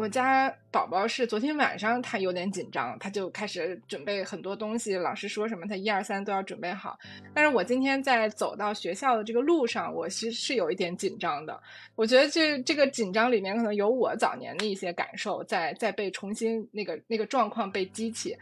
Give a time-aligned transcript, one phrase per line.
[0.00, 6.98] 我家宝宝是昨天晚上他有点紧张，他就开始准备很多东西，老师说什么他一二三都要准备好。
[7.34, 11.62] 但是我今天在走到学校的这个路上，我其实是有一点紧张的。
[11.96, 18.34] 我觉得这这个紧张里面可能有我早年的一些感受在在被重新那个那个状况被激起。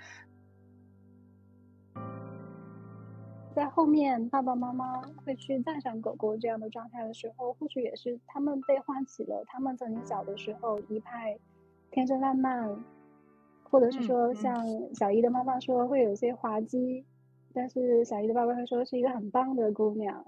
[3.56, 11.36] 在后面，爸爸妈妈会去赞赏狗狗这样的状态的时候，或许也是他们被唤起了他们曾经小的时候一派
[11.98, 12.72] 天真烂漫，
[13.64, 17.04] 或者是说像小姨的妈妈说会有些滑稽，
[17.52, 20.24] 但是小姨的爸爸会说是一个很棒的姑娘。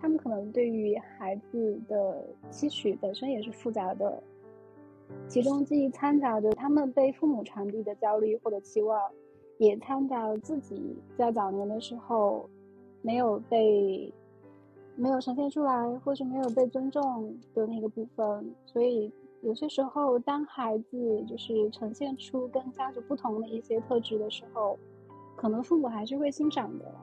[0.00, 4.22] 他们可能对于孩子的期许本身也是复杂的，
[5.28, 8.98] 其中既掺杂着他们被父母传递的焦虑或者期望，
[9.58, 12.48] 也掺杂了自己在早年的时候。
[13.04, 14.14] 没有被
[14.94, 19.12] 没有呈现出来，或是没有被尊重的那个部分，所以
[19.42, 24.78] 有些时候，当孩子就是呈现出跟家族不同的一些特质的时候，
[25.36, 26.94] 可能父母还是会欣赏的。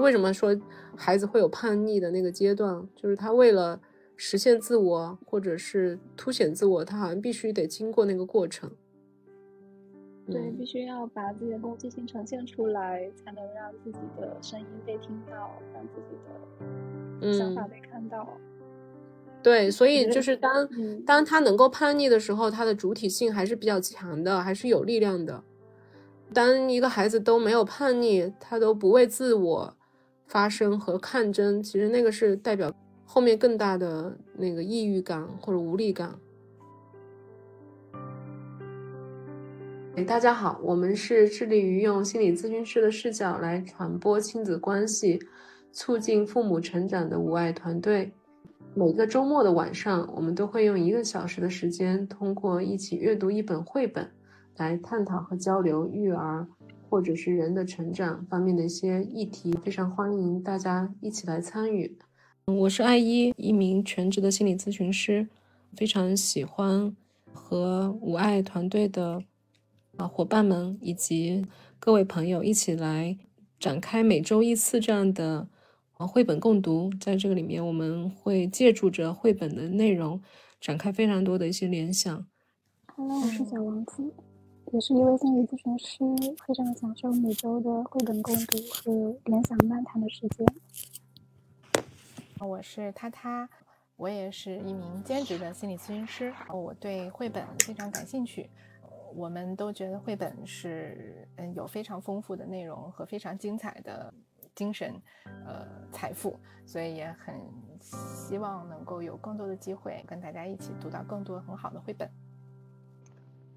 [0.00, 0.54] 为什么说
[0.96, 2.86] 孩子会有叛逆的那个阶段？
[2.96, 3.80] 就是他为了
[4.16, 8.68] 实现自我，或者是凸显自我，他好像必须得经过那个过程。
[10.28, 16.16] 对，必须要把自己的攻击性呈现出来，才能让自己的声音被听到，让自己
[17.20, 18.26] 的想法被看到。
[19.40, 20.68] 对，所以就是当
[21.06, 25.44] 当他能够叛逆的时候，他的主体性还是比较强的，还是有力量的。
[26.34, 29.76] 当一个孩子都没有叛逆，他都不为自我
[30.26, 32.74] 发声和抗争，其实那个是代表
[33.04, 36.18] 后面更大的那个抑郁感或者无力感。
[40.04, 45.18] 大家好，我们是致力于用心理咨询师的视角来传播亲子关系，
[45.72, 48.12] 促进父母成长的无爱团队。
[48.74, 54.06] 每个周末的晚上，我们都会用一个小时的时间，通过一起阅读一本绘本，
[54.58, 56.46] 来探讨和交流育儿
[56.90, 59.50] 或者是人的成长方面的一些议题。
[59.64, 61.96] 非常欢迎大家一起来参与。
[62.44, 65.26] 我是艾一，一名全职的心理咨询师，
[65.74, 66.94] 非常喜欢
[67.32, 69.22] 和无爱团队的。
[69.96, 71.46] 啊，伙伴们以及
[71.78, 73.16] 各位朋友一起来
[73.58, 75.48] 展开每周一次这样的
[75.94, 80.20] 啊绘本共读，在这个里面，我们会借助着绘本的内容，
[80.60, 82.26] 展开非常多的一些联想。
[82.94, 84.02] Hello，我是小王子，
[84.72, 85.98] 也是一位心理咨询师，
[86.46, 90.46] 非常享受每周的绘本共读和联想漫谈的时间。
[92.40, 93.48] 我是他他，
[93.96, 98.50] 我也是一名兼职的心理咨询师，我对绘本非常感兴趣。
[99.16, 104.12] 我们都觉得绘本是嗯有非常丰富的内容和非常精彩的
[104.54, 104.94] 精神
[105.46, 107.34] 呃财富，所以也很
[107.80, 112.06] 希望能够有更多的机会跟大家一起读到更多很好的绘本。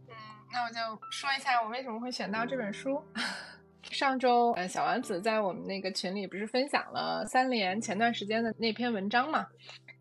[0.08, 0.16] 嗯，
[0.54, 0.80] 那我就
[1.12, 3.04] 说一下我为什么会选到这本书。
[3.84, 9.46] 上周呃小丸子在我们那个群里不是分享了三联前段时间的那篇文章嘛，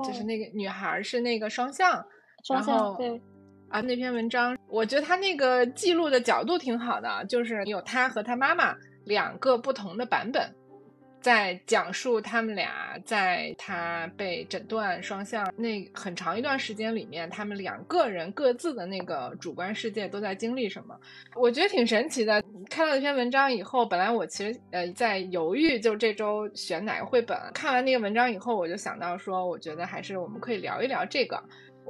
[0.04, 2.04] 就是那个女孩是那个双向，
[2.44, 3.20] 双向对。
[3.68, 8.74] 啊，那篇文章，我觉得他那个记录的角度挺好的，就是有他和他妈妈
[9.04, 10.50] 两个不同的版本，
[11.20, 20.98] 在讲述他们俩在他被诊断双向那很长一段时间里面，他们两个人各自的那个主观世界都在经历什么，
[21.36, 22.42] 我觉得挺神奇的。
[22.70, 27.36] 看到那篇文章以后，本来我其实呃在犹豫，就这周选哪个绘本。
[27.52, 31.42] 看完那个文章以后，我就想到说，我觉得还是我们可以聊一聊这个。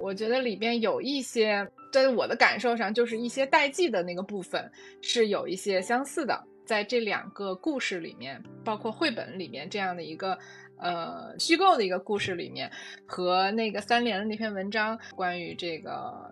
[0.02, 4.70] 我觉得里边有一些，在我的感受上，就是一些代际的那个部分
[5.00, 10.38] 是有一些相似的，在这两个故事里面，包括绘本里面这样的一个。
[10.80, 12.70] 呃，虚构的一个故事里面，
[13.06, 15.90] 和那个三联的那篇文章，关于这个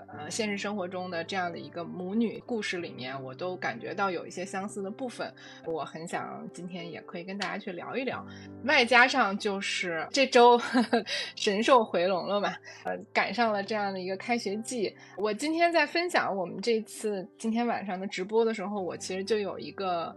[0.08, 5.32] 呃现实生活中的这样的一个母女故事里面，我都感觉到有一些相似的部分。
[5.64, 8.24] 我很想今天也可以跟大家去聊一聊。
[8.64, 10.60] 外加上就是这周
[11.34, 12.54] 神兽回笼了嘛，
[12.84, 14.94] 呃，赶上了这样的一个开学季。
[15.16, 20.14] 我今天在分享我们这次今天晚上的直播的时候，我其实就有一个。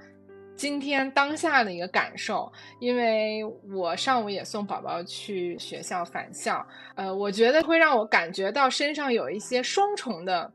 [0.59, 2.51] 今天当下的一个感受，
[2.81, 3.41] 因为
[3.73, 10.51] 我上午也送宝宝去学校返校，呃，我觉得会让我感觉到身上有一些双重的，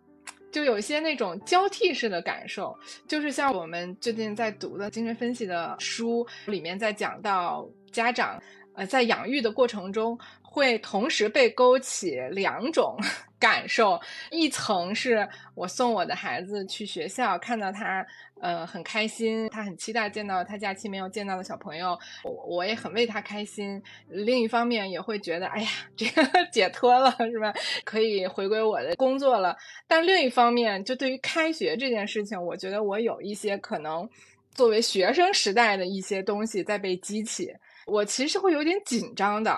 [0.53, 2.79] 就有一些那种交替式的感受，
[3.09, 8.39] 就是像我们最近在读的精神分析的书里面在讲到家长。
[8.77, 10.19] 呃，在养育的过程中，
[10.55, 12.97] 会同时被勾起两种
[13.41, 18.07] 感受：一层是我送我的孩子去学校，看到他
[18.41, 26.23] 呃很开心，他很期待见到他假期没有见到的小朋友，我我也很为他开心；另一方面也会觉得，哎呀，这个
[26.53, 27.53] 解脱了是吧？
[27.83, 29.57] 可以回归我的工作了。
[29.89, 34.09] 但另一方面，就对于开学这件事情，我觉得我有一些可能
[34.55, 37.53] 作为学生时代的一些东西在被激起。
[37.87, 39.53] 我其实会有点紧张的。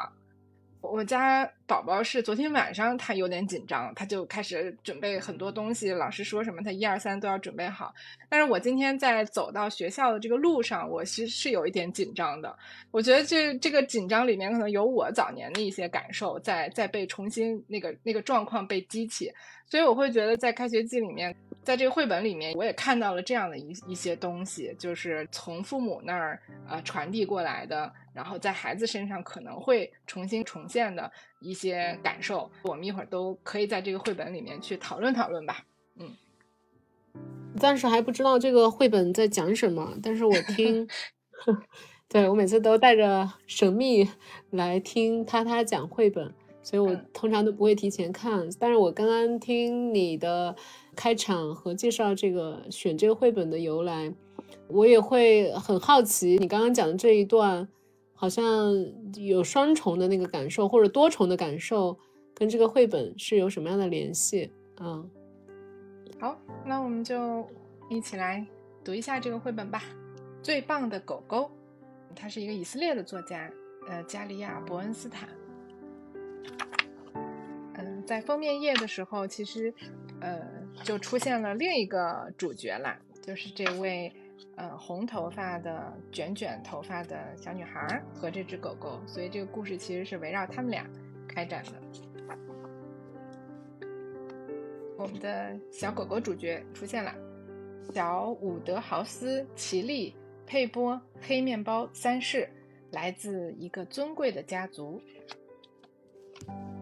[0.93, 7.95] 我家宝宝是昨天晚上他有点紧张，他就开始准备很多东西，老师说什么他一二三都要准备好。
[8.29, 12.57] 但是我今天在走到学校的这个路上，我其实是有一点紧张的。
[12.91, 19.31] 我觉得这这个紧张里面可能有我早年的一些感受在在被重新那个那个状况被激起，
[19.67, 21.35] 所以我会觉得在开学季里面。
[21.67, 31.11] 在这个绘本里面，我也看到了这样的一一些东西，就是从父母那儿呃传递过来的，然后在孩子身上可能会重新重现的
[31.41, 32.49] 一些感受。
[32.63, 35.65] 我们一会儿都可以在这个绘本里面去讨论讨论吧。
[35.99, 36.15] 嗯，
[37.59, 40.87] 暂时还不知道这个绘本在讲什么，但是我听，
[42.09, 44.09] 对我每次都带着神秘
[44.51, 48.49] 来听他他讲绘本，所以我通常都不会提前看。
[48.61, 50.55] 但是我刚刚听你的。
[50.97, 54.13] 开场和介绍这个选这个绘本的由来，
[54.67, 56.39] 我也会很好奇。
[56.39, 57.69] 你刚刚讲的这一段，
[58.15, 58.75] 好像
[59.15, 61.97] 有双重的那个感受，或者多重的感受，
[62.35, 64.51] 跟这个绘本是有什么样的联系？
[64.81, 65.09] 嗯，
[66.19, 67.47] 好，那我们就
[67.91, 68.45] 一起来
[68.83, 69.83] 读一下这个绘本吧。
[70.43, 71.51] 最棒的狗狗，
[72.15, 73.51] 它是一个以色列的作家，
[73.87, 75.29] 呃，加利亚·伯恩斯坦。
[77.75, 79.75] 嗯，在封面页的时候，其实。
[80.19, 80.41] 呃，
[80.83, 84.13] 就出现了另一个主角啦，就是这位
[84.55, 90.89] 呃红头发的卷卷头发的小女孩和这只狗狗，所以这个故事其实是围绕他们俩
[91.27, 91.73] 开展的。
[94.97, 97.13] 我们的小狗狗主角出现了，
[97.93, 100.15] 小伍德豪斯奇丽
[100.47, 102.49] 佩波黑面包三世，
[102.93, 105.01] 来自一个尊贵的家族。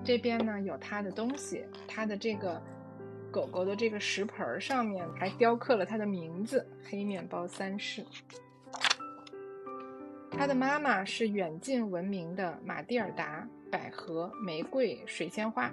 [0.05, 2.62] 这边呢有他的东西，他的这个。
[3.34, 8.06] 狗狗的这个食盆上面还雕刻了它的名字“黑面包三世”。
[10.31, 15.69] 它的妈妈是远近闻名的马蒂尔达百合玫瑰水仙花，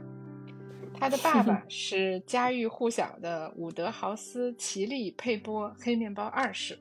[0.95, 6.79] 他的爸爸 是家喻户晓的伍德豪斯奇利佩波黑面包二世。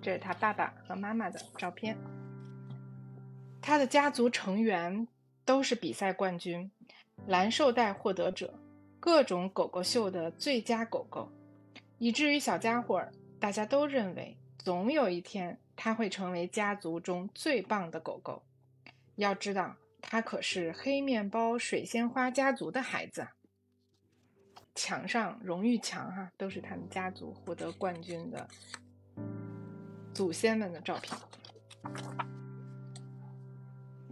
[0.00, 1.98] 这是他爸爸和妈妈的照片。
[3.60, 5.08] 他的家族成员
[5.44, 6.70] 都是比赛冠军，
[7.26, 8.54] 蓝绶带获得者。
[9.06, 11.30] 各种狗狗秀的最佳狗狗，
[11.98, 18.42] 以至于小家伙儿大家都认为，总有一天它会成为家族中最棒的狗狗。
[19.14, 23.28] 要知道，它可是黑面包水仙花家族的孩子。
[24.74, 28.48] 墙上荣誉墙哈，都是他们家族获得冠军的
[30.12, 31.16] 祖先们的照片。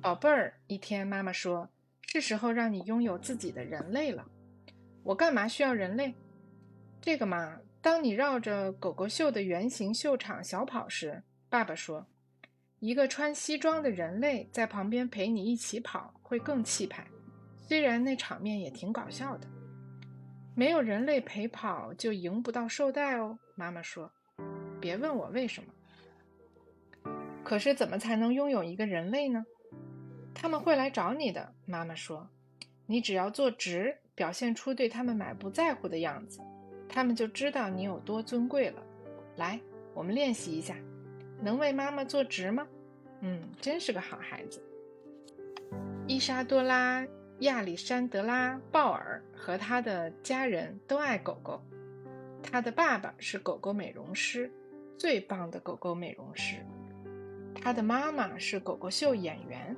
[0.00, 1.68] 宝贝儿，一天妈妈说
[2.06, 4.24] ：“是时候让你拥有自己的人类了。”
[5.04, 6.14] 我干嘛需要人类？
[7.00, 12.06] 这个嘛，当你绕着狗狗秀的圆形秀场小跑时，爸爸说，
[12.80, 17.06] 一个穿西装的人类在旁边陪你一起跑会更气派。
[17.60, 19.46] 虽然那场面也挺搞笑的。
[20.54, 24.10] 没有人类陪跑就赢不到绶带哦，妈妈说。
[24.80, 25.70] 别问我为什么。
[27.44, 29.44] 可是怎么才能拥有一个人类呢？
[30.34, 32.30] 他们会来找你的，妈妈说。
[32.86, 33.98] 你只要坐直。
[34.14, 36.40] 表现出对他们满不在乎的样子，
[36.88, 38.82] 他们就知道你有多尊贵了。
[39.36, 39.60] 来，
[39.92, 40.76] 我们练习一下，
[41.40, 42.66] 能为妈妈坐直吗？
[43.20, 44.62] 嗯，真是个好孩子。
[46.06, 47.02] 伊莎多拉·
[47.40, 51.60] 亚历山德拉·鲍尔和他的家人都爱狗狗。
[52.42, 54.52] 他的爸爸是狗狗美容师，
[54.98, 56.56] 最棒的狗狗美容师。
[57.54, 59.74] 他的妈妈是狗狗秀演员，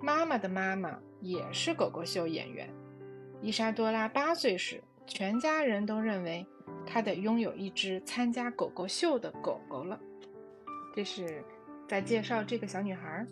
[0.00, 2.72] 妈妈的妈妈也是狗狗秀演员。
[3.42, 6.44] 伊莎多拉八岁时，全家人都认为
[6.86, 10.00] 她得拥有一只参加狗狗秀的狗狗了。
[10.94, 11.44] 这是
[11.86, 13.26] 在介绍这个小女孩。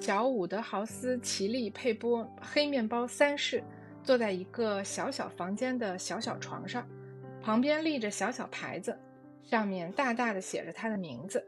[0.00, 3.62] 小伍德豪斯奇利佩波黑面包三世
[4.02, 6.86] 坐在一个小小房间的小小床上，
[7.40, 8.98] 旁边立着小小牌子，
[9.44, 11.44] 上面大大的写着他的名字。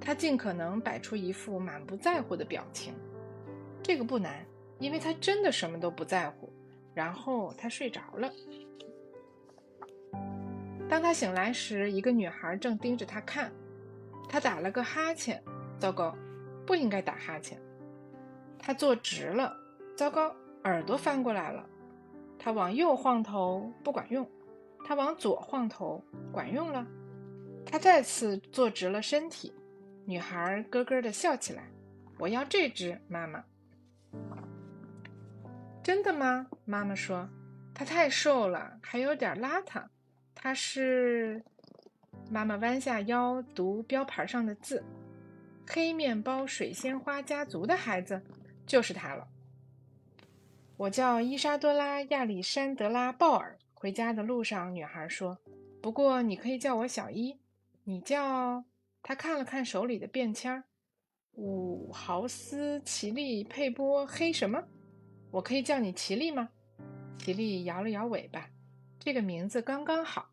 [0.00, 2.92] 他尽可能摆出一副满不在乎的表情。
[3.82, 4.44] 这个不难。
[4.82, 6.52] 因为他真的什么都不在乎，
[6.92, 8.28] 然后他睡着了。
[10.88, 13.52] 当他醒来时，一个女孩正盯着他看。
[14.28, 15.40] 他打了个哈欠，
[15.78, 16.16] 糟糕，
[16.66, 17.56] 不应该打哈欠。
[18.58, 19.56] 他坐直了，
[19.96, 20.34] 糟糕，
[20.64, 21.64] 耳朵翻过来了。
[22.36, 24.24] 他往右晃头，不管用；
[24.84, 26.84] 他往左晃头，管用了。
[27.64, 29.54] 他再次坐直了身体，
[30.06, 31.70] 女孩咯咯的笑起来。
[32.18, 33.44] 我要这只，妈妈。
[35.82, 36.46] 真的吗？
[36.64, 37.28] 妈妈说，
[37.74, 39.84] 它太瘦了，还有点邋遢。
[40.34, 41.42] 它是……
[42.30, 44.84] 妈妈弯下腰读标牌上的字
[45.68, 48.22] ：“黑面包水仙花家族的孩子，
[48.64, 49.26] 就是他了。”
[50.78, 53.58] 我叫伊莎多拉·亚历山德拉·鲍尔。
[53.74, 55.36] 回家的路上，女孩说
[55.82, 57.36] ：“不过你可以叫我小伊。”
[57.82, 58.64] 你叫……
[59.02, 60.62] 他看了看手里的便签儿。
[61.32, 64.62] 五豪斯奇利佩波黑什么？
[65.32, 66.50] 我可以叫你奇丽吗？
[67.18, 68.48] 奇丽摇了摇尾巴，
[68.98, 70.28] 这个名字刚刚好。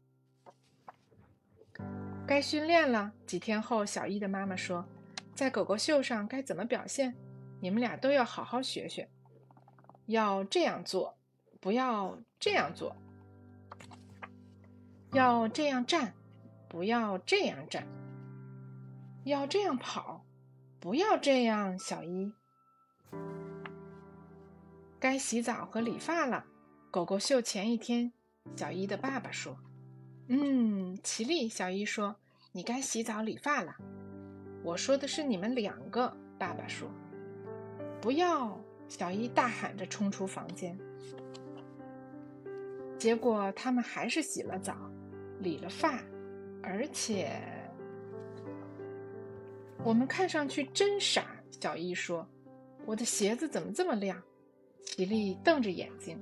[2.27, 3.13] 该训练了。
[3.25, 4.85] 几天后，小一的妈妈说，
[5.33, 7.15] 在狗狗秀上该怎么表现？
[7.61, 9.09] 你们俩都要好好学学。
[10.07, 11.17] 要这样做，
[11.61, 12.95] 不要这样做。
[15.13, 16.13] 要这样站，
[16.67, 17.87] 不要这样站。
[19.23, 20.25] 要这样跑。
[20.79, 22.33] 不要这样，小一。
[24.99, 26.45] 该洗澡和理发了。
[26.91, 28.11] 狗狗秀前一天，
[28.55, 29.57] 小伊的爸爸说
[30.27, 32.15] ：“嗯，奇丽。”小伊说
[32.51, 33.75] ：“你该洗澡理发了。”
[34.61, 36.15] 我说的是你们两个。
[36.37, 36.89] 爸爸说
[38.01, 40.77] ：“不要！”小伊大喊着冲出房间。
[42.97, 44.75] 结果他们还是洗了澡，
[45.39, 46.03] 理了发，
[46.61, 47.41] 而且。
[49.83, 52.27] 我们看上去真傻，小伊说
[52.85, 54.21] ：“我的鞋子怎么这么亮？”
[54.89, 56.19] 奇丽瞪着眼睛。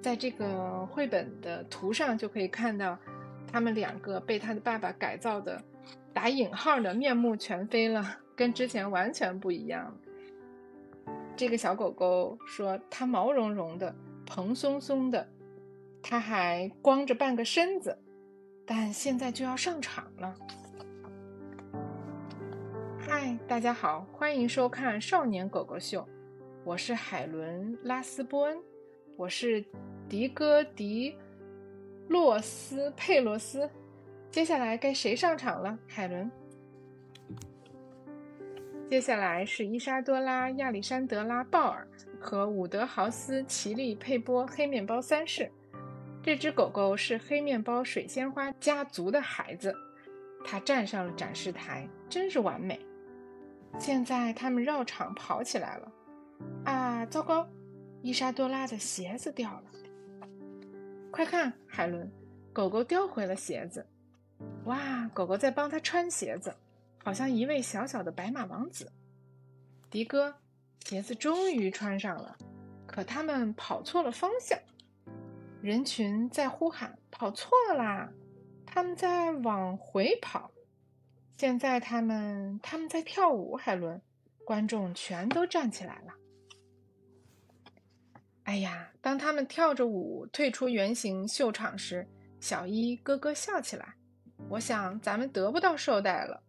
[0.00, 2.96] 在这个绘本的图上就可以看到，
[3.50, 5.60] 他们两个被他的爸爸改造的
[6.14, 9.94] 打引号的面目全非了，跟之前完全不一样。
[11.36, 15.26] 这个小狗狗说：“它毛茸茸的，蓬松松的，
[16.02, 17.98] 它还光着半个身子，
[18.64, 20.34] 但现在就要上场了。”
[23.00, 26.00] 嗨，大家好，欢迎收看《少年狗狗秀》，
[26.62, 28.58] 我是海伦·拉斯波恩，
[29.16, 29.64] 我是
[30.10, 31.16] 迪戈迪
[32.06, 33.68] 洛斯佩洛斯。
[34.30, 35.78] 接下来该谁上场了？
[35.88, 36.30] 海伦。
[38.90, 41.88] 接下来是伊莎多拉·亚历山德拉·鲍尔
[42.20, 45.50] 和伍德豪斯·奇丽佩波黑面包三世。
[46.22, 49.74] 这只狗狗是黑面包水仙花家族的孩子，
[50.44, 52.78] 它站上了展示台，真是完美。
[53.78, 55.90] 现在他们绕场跑起来了，
[56.64, 57.48] 啊，糟糕！
[58.02, 59.64] 伊莎多拉的鞋子掉了。
[61.10, 62.10] 快看，海伦，
[62.52, 63.86] 狗狗叼回了鞋子。
[64.64, 66.54] 哇，狗狗在帮他穿鞋子，
[67.04, 68.90] 好像一位小小的白马王子。
[69.90, 70.34] 迪哥，
[70.84, 72.36] 鞋子终于穿上了，
[72.86, 74.58] 可他们跑错了方向。
[75.60, 78.10] 人群在呼喊：“跑错啦！”
[78.64, 80.50] 他们在往回跑。
[81.36, 84.00] 现在他们他们在跳舞，海伦，
[84.44, 86.14] 观众全都站起来了。
[88.50, 92.04] 哎呀，当他们跳着舞退出圆形秀场时，
[92.40, 93.94] 小伊咯咯笑起来。
[94.48, 96.42] 我想咱们得不到绶带了。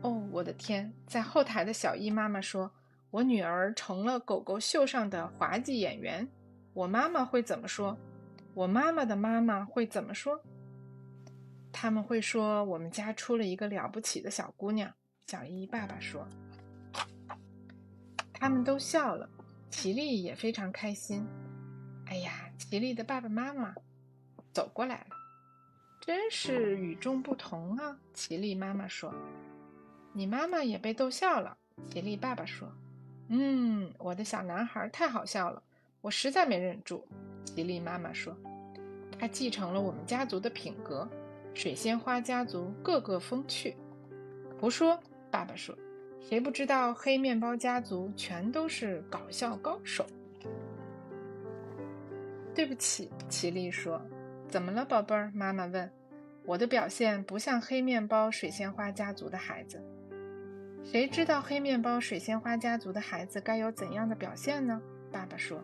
[0.00, 0.92] 哦，我的天！
[1.06, 2.68] 在后台的小伊妈妈说
[3.12, 6.28] ：“我女儿成了狗狗秀上的滑稽演员。”
[6.74, 7.96] 我妈妈会怎么说？
[8.52, 10.42] 我妈妈的妈妈会怎么说？
[11.70, 14.92] 他们会说：“我们家出了一个了不起的小姑娘。”
[15.28, 16.26] 小伊爸爸说。
[18.32, 19.30] 他们都笑了，
[19.72, 21.26] 奇丽也非常开心。
[22.06, 23.74] 哎呀，奇丽的爸爸妈妈
[24.52, 25.16] 走过来了，
[25.98, 27.98] 真是与众不同啊！
[28.12, 29.12] 奇丽妈妈说。
[30.12, 31.56] 你妈妈也被逗笑了，
[31.90, 32.70] 奇丽爸爸说。
[33.28, 35.60] 嗯，我的小男孩太好笑了，
[36.02, 37.04] 我实在没忍住。
[37.44, 38.36] 奇丽妈妈说。
[39.18, 41.08] 他继承了我们家族的品格。
[41.54, 43.74] 水仙花家族个个风趣。
[44.60, 44.98] 胡说！
[45.30, 45.76] 爸爸说
[46.28, 50.06] ：“谁不知道黑面包家族全都是搞笑高手？”
[52.54, 54.00] 对不起，奇丽说
[54.48, 55.90] ：“怎么了，宝贝儿？”妈妈问。
[56.44, 59.82] “我的表现不像黑面包水仙花家族的孩子。”
[60.84, 64.82] 谁知道黑面包水仙花家族的孩子该有怎样的表现呢？
[65.10, 65.62] 爸爸说：“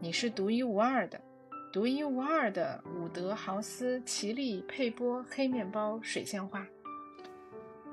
[0.00, 1.20] 你是独一无二的。”
[1.72, 6.66] 独一无二的伍德豪斯奇丽佩波黑面包水仙花，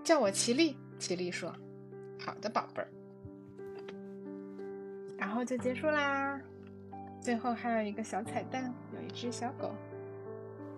[0.04, 0.78] 叫我奇丽。
[0.98, 1.54] 奇丽说
[2.20, 2.88] ：“好的，宝贝儿。”
[5.18, 6.40] 然后就结束啦。
[7.22, 9.72] 最后还有一个小彩蛋，有一只小狗，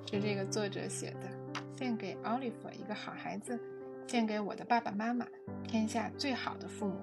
[0.06, 1.28] 是这个作者写的，
[1.76, 3.60] 献给奥利弗，一个好孩子，
[4.06, 5.26] 献给我的爸爸妈妈，
[5.68, 6.94] 天下最好的父母。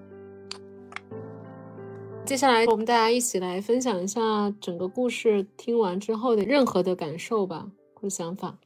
[2.25, 8.57] 接下来，我们大家一起来分享一下整个故事听完之后的任何的感受吧，或者想法。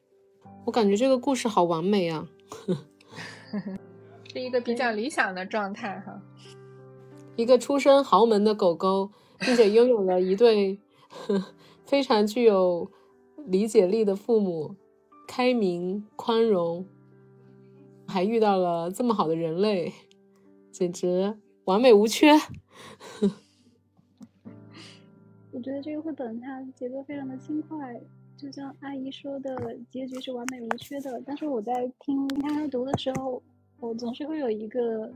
[0.66, 2.28] 我感觉这个故事好完美啊，
[4.36, 6.20] 是一个比较理想的状态哈。
[7.36, 10.78] 一个出身豪门的狗狗，并且拥有了一对
[11.86, 12.90] 非常具有
[13.46, 14.76] 理解力的父母，
[15.26, 16.86] 开明宽容，
[18.06, 19.94] 还遇到了这么好的人类，
[20.70, 22.32] 简直完美无缺。
[25.50, 27.98] 我觉得这个绘本它节奏非常的轻快，
[28.36, 29.56] 就像阿姨说的，
[29.90, 31.22] 结局是完美无缺的。
[31.24, 33.42] 但是我在听他读的时候，
[33.80, 35.12] 我总是会有一个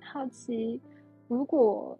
[0.00, 0.80] 好奇。
[1.28, 1.98] 如果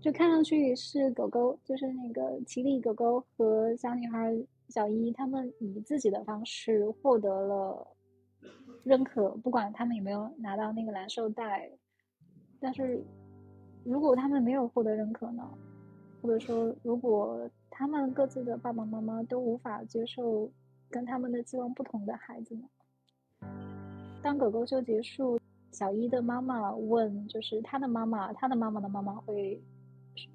[0.00, 4.36] 就看上去是狗狗，就是那个奇丽狗狗和小女孩
[4.68, 7.86] 小伊，他们以自己的方式获得了
[8.82, 11.70] 认可，不管他们有没有拿到那个蓝绶带。
[12.60, 13.04] 但是
[13.84, 15.48] 如果他们没有获得认可呢？
[16.22, 20.50] 或者说，如果他们各自的爸爸妈妈都无法接受
[20.88, 23.73] 跟他们的期望不同的孩子呢？
[24.24, 25.38] 当狗狗秀结束。
[25.70, 29.60] 小一的妈妈问：“就是他的妈妈，他的妈妈的妈妈会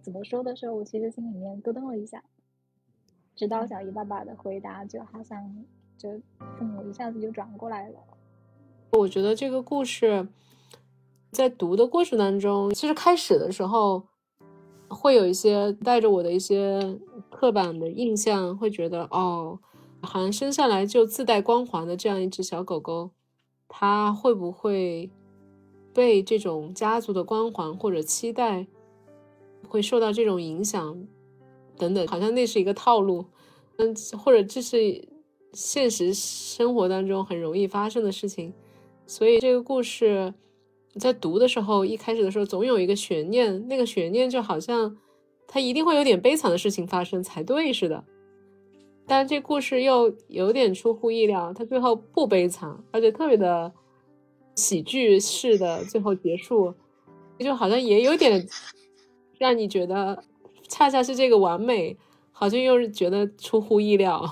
[0.02, 2.22] 怎么说的时候，我其实心里面咯噔了一下。
[3.36, 5.66] 直到小一爸爸的回答，就好像
[5.98, 6.12] 就
[6.58, 7.96] 父母一下子就转过来了。
[8.92, 10.28] 我觉得这个故事
[11.32, 14.04] 在读的过程当中，其实开始的时候
[14.88, 17.00] 会有一些带着我的一些
[17.32, 19.58] 刻板的印象，会觉得哦，
[20.02, 23.12] 好像生下来就自带光环的这样一只小狗狗，
[23.70, 25.10] 他会不会？
[25.92, 28.68] 被这种家族的光环或者期待，
[29.68, 31.04] 会受到这种影响，
[31.78, 33.26] 等等，好像那是一个套路，
[33.78, 35.10] 嗯，或者这是
[35.52, 38.54] 现实生活当中很容易发生的事情，
[39.08, 40.32] 所以这个故事
[40.94, 44.96] 在读的时候，一开始的时候总有一个悬念，那个悬念就好像
[45.48, 48.06] 它一定会有点悲惨的事情发生才对似的，
[49.10, 53.74] 但这故事又有点出乎意料，它最后不悲惨，而且特别的。
[54.56, 56.74] 喜剧式的最后结束，
[57.38, 58.46] 就好像也有点
[59.38, 60.22] 让你觉得，
[60.68, 61.98] 恰恰是这个完美，
[62.34, 64.22] 好像又是觉得出乎意料。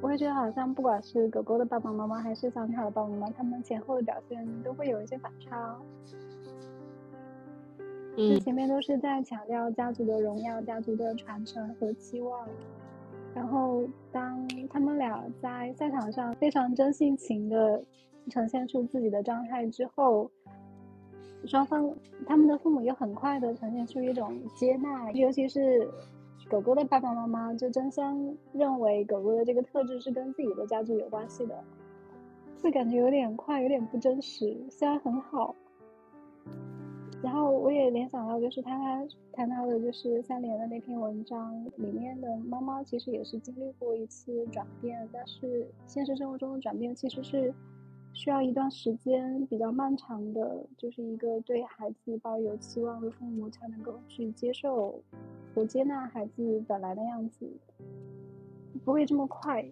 [0.00, 5.60] 我也觉得好像不管是狗狗的爸爸妈妈，还是小女孩的爸爸妈妈，他们前后的表现都会有一些反差。
[5.60, 5.80] 哦
[8.20, 12.48] 嗯，前面都是在强调家族的荣耀、家族的传承和期望。
[13.32, 17.80] 然后，当他们俩在赛场上非常真性情的
[18.28, 20.28] 呈现出自己的状态之后，
[21.44, 21.94] 双方
[22.26, 25.88] 他们的父母又很快的呈现出一种接纳，尤其是
[26.50, 31.62] 狗狗的爸爸妈妈就争相认为狗狗的这个特质是跟自己的家族有关系的，
[32.60, 35.54] 会感觉有点快，有点不真实，虽然很好。
[37.20, 47.52] 然后我也联想到，就是他谈到的，就是三联的那篇文章里面的猫猫，其实也是经历过一次转变，但是现实生活中的转变其实是
[48.12, 55.02] 需要一段时间，比较漫长的，就是一个对孩子抱有期望的父母才能够去接受
[55.52, 57.50] 和接纳孩子本来的样子，
[58.84, 59.64] 不会这么快。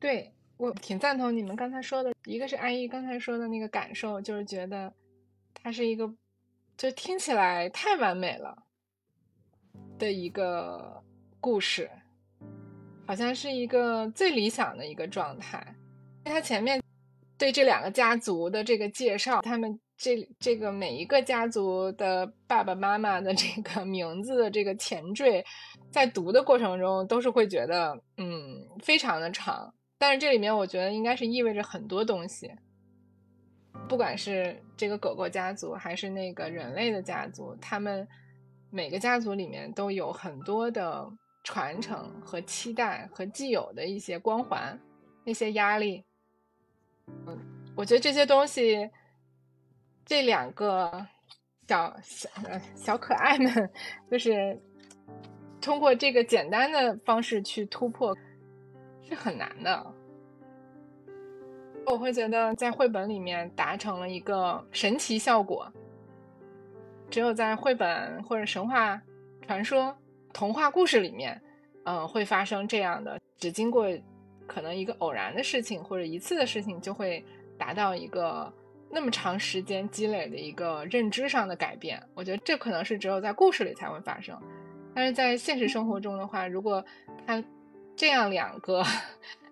[0.00, 4.92] 对我挺赞同你们刚才说的，一个是阿姨刚才说的那个感受，就是觉得。
[5.62, 6.12] 它是一个，
[6.76, 8.64] 就听起来太完美了
[9.98, 11.02] 的一个
[11.40, 11.90] 故事，
[13.06, 15.74] 好像是一个最理想的一个状态。
[16.24, 16.82] 它前面
[17.38, 25.44] 对这两个家族的这个介绍，他们这这个每一个家族的爸爸妈妈的这个名字的这个前缀，
[25.90, 29.72] 在读的过程中都是会觉得，嗯，非常的长。
[29.96, 32.50] 但是这里面我觉得应该是意味着很多东西。
[33.88, 38.06] 不管是这个狗狗家族，还是那个人类的家族，他们
[38.70, 41.06] 每个家族里面都有很多的
[41.42, 44.78] 传承和期待和既有的一些光环、
[45.24, 46.02] 那些压力。
[47.26, 47.38] 嗯，
[47.76, 48.90] 我觉得这些东西，
[50.06, 51.06] 这两个
[51.68, 52.30] 小小
[52.74, 53.70] 小可爱们，
[54.10, 54.58] 就是
[55.60, 58.16] 通过这个简单的方式去突破，
[59.02, 59.94] 是很难的。
[61.86, 65.70] 我会觉得在绘本里面达成了一个神奇效果，
[67.10, 69.00] 只有在绘本或者神话
[69.46, 69.96] 传说、
[70.32, 71.40] 童话故事里面，
[71.84, 73.86] 嗯，会发生这样的，只经过
[74.46, 77.24] 可能一个偶然的事情或者一次的事情，就会
[77.58, 78.52] 达到一个
[78.90, 82.02] 那么长时间积累的一个认知上的改变。
[82.14, 84.36] 我觉得这可能是只有在故事里才会发生，
[84.94, 86.84] 但是在现实生活中的话，如果
[87.26, 87.42] 他
[87.94, 88.82] 这样两个，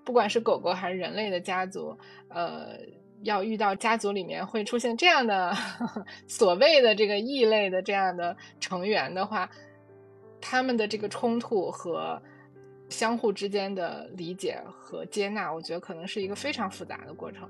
[0.04, 1.96] 不管是狗狗还是人类的家族，
[2.28, 2.78] 呃，
[3.22, 5.52] 要遇到家族里面会出现这样的
[6.26, 9.48] 所谓的这个异类的这样的成员的话，
[10.40, 12.20] 他们的这个冲突和
[12.88, 17.48] 相互之间的理解和接纳，我觉得可能是一个非常复杂的过程。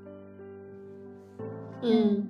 [1.83, 2.29] 嗯，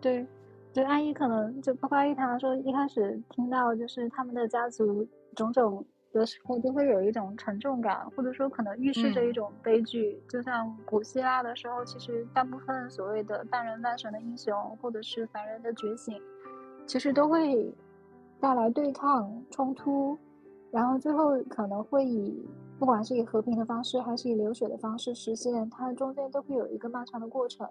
[0.00, 0.24] 对，
[0.72, 10.22] 就阿姨可能就包括阿姨她说一开始听到就是他们的家族种种的时候，就会有一种沉重感，或者说可能预示着一种悲剧。
[10.28, 16.20] 就像古希腊的时候，其实大部分所谓的半人半神的英雄，或者是凡人的觉醒，
[16.86, 17.72] 其实都会
[18.40, 20.16] 带来对抗冲突，
[20.70, 22.46] 然后最后可能会以
[22.78, 27.68] 不管是以和平的方式，还是以流血的方式实现，它中间都会有一个漫长的过程。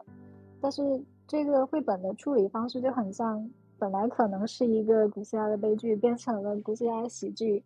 [0.60, 0.82] 但是
[1.28, 7.64] 这个绘本的处理方式就很像，本来可能是一个古希腊的悲剧，变成了古希腊的喜剧，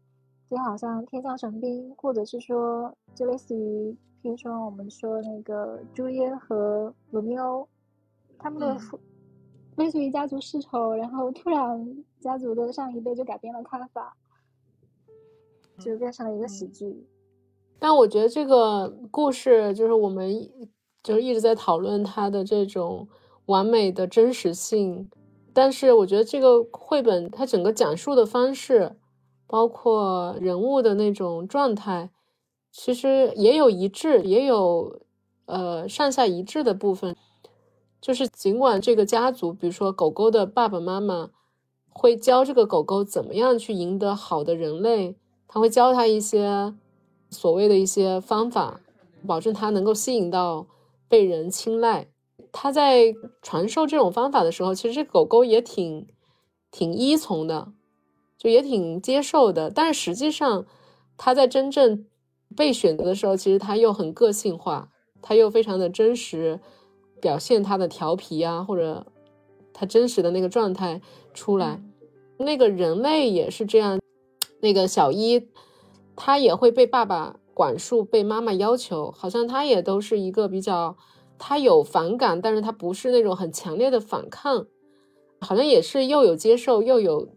[0.51, 7.65] 就好像《天降神兵》，或者是说，就类似于，譬如说我们说那个朱耶和罗密欧，
[8.37, 8.99] 他们的父，
[9.77, 14.17] 类似于家族世仇，然后突然家族的上一辈就改变了看法，
[15.79, 17.07] 就变成了一个喜剧。
[17.79, 20.51] 但我觉得这个故事就是我们。
[21.03, 23.07] 就是一直在讨论它的这种
[23.47, 25.09] 完美的真实性，
[25.51, 28.97] 但是我觉得这个绘本它整个讲述的方式，
[29.51, 32.09] 包括人物的那种状态，
[32.71, 35.01] 其实也有一致，也有
[35.45, 37.17] 呃上下一致的部分。
[37.99, 41.31] 就是尽管这个家族，比如说狗狗的爸爸妈妈
[41.89, 45.17] 会教这个狗狗怎么样去赢得好的人类，
[45.49, 46.73] 他会教他一些
[47.29, 48.79] 所谓的一些方法，
[49.27, 50.67] 保证他能够吸引到。
[51.11, 52.07] 被人青睐，
[52.53, 56.07] 他在传授这种方法的时候，其实这狗狗也挺
[56.71, 57.73] 挺依从的，
[58.41, 59.69] 就也挺接受的。
[59.69, 60.65] 但是实际上，
[61.15, 62.07] 他在真正
[62.55, 64.89] 被选择的时候，其实他又很个性化，
[65.21, 66.59] 他又非常的真实，
[67.21, 69.05] 表现他的调皮啊，或者
[69.71, 70.99] 他真实的那个状态
[71.35, 71.79] 出来。
[72.37, 73.99] 那个人类也是这样，
[74.61, 75.47] 那个小一，
[76.15, 77.35] 他也会被爸爸。
[77.53, 80.95] 管束被妈妈要求，好像他也都是一个比较，
[81.37, 84.65] 他有反感，但是他不是那种很强烈的反抗，
[85.41, 87.27] 好像也是又有接受又有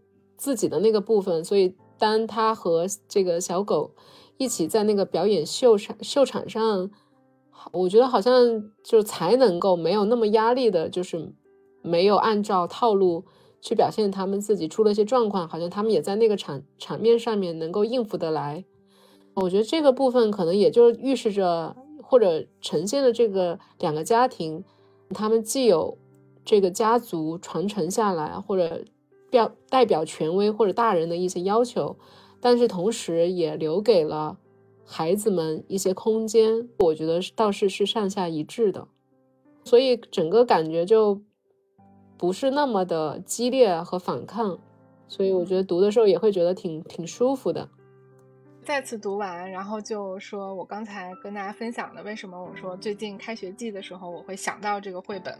[0.45, 1.43] 自己的那个部分。
[1.43, 3.95] 所以当他和这个小狗
[4.37, 6.91] 一起在那个表演秀场秀场上，
[7.73, 8.31] 我觉得好像
[8.83, 11.33] 就才能够没有那么压力的，就是
[11.81, 13.25] 没有按照套路
[13.63, 18.67] 去表现他们自己出了一些状况，好像他们也在那个场场面上面能够应付得来。
[19.33, 24.63] 我觉得这个部分可能也就预示着，或者呈现了这个两个家庭，
[25.15, 25.97] 他们既有
[26.45, 28.85] 这个家族传承下来，或者
[29.35, 31.97] 表代表权威或者大人的一些要求，
[32.41, 34.39] 但是同时也留给了
[34.85, 36.69] 孩子们一些空间。
[36.79, 38.87] 我觉得倒是是上下一致的，
[39.65, 41.21] 所以整个感觉就
[42.17, 44.57] 不是那么的激烈和反抗，
[45.09, 47.69] 所以我觉得读的时候也会觉得挺挺舒服的。
[48.63, 55.37] 再次读完，然后就说我刚才跟大家分享的，为什么我说最近开学季的时候我会想到这个绘本，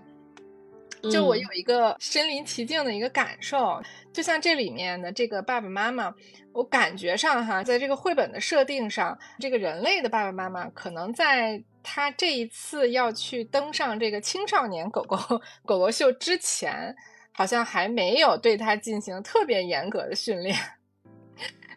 [1.11, 3.81] 就我有一个身临其境的一个感受，
[4.13, 6.15] 就像这里面的这个爸爸妈妈，
[6.53, 15.17] 我感觉上哈，在这个绘本的设定上，这个人类的爸爸妈妈可能在他这一次要去登上这个青少年狗狗
[15.65, 16.95] 狗狗秀之前，
[17.33, 20.57] 好像还没有对他进行特别严格的训练。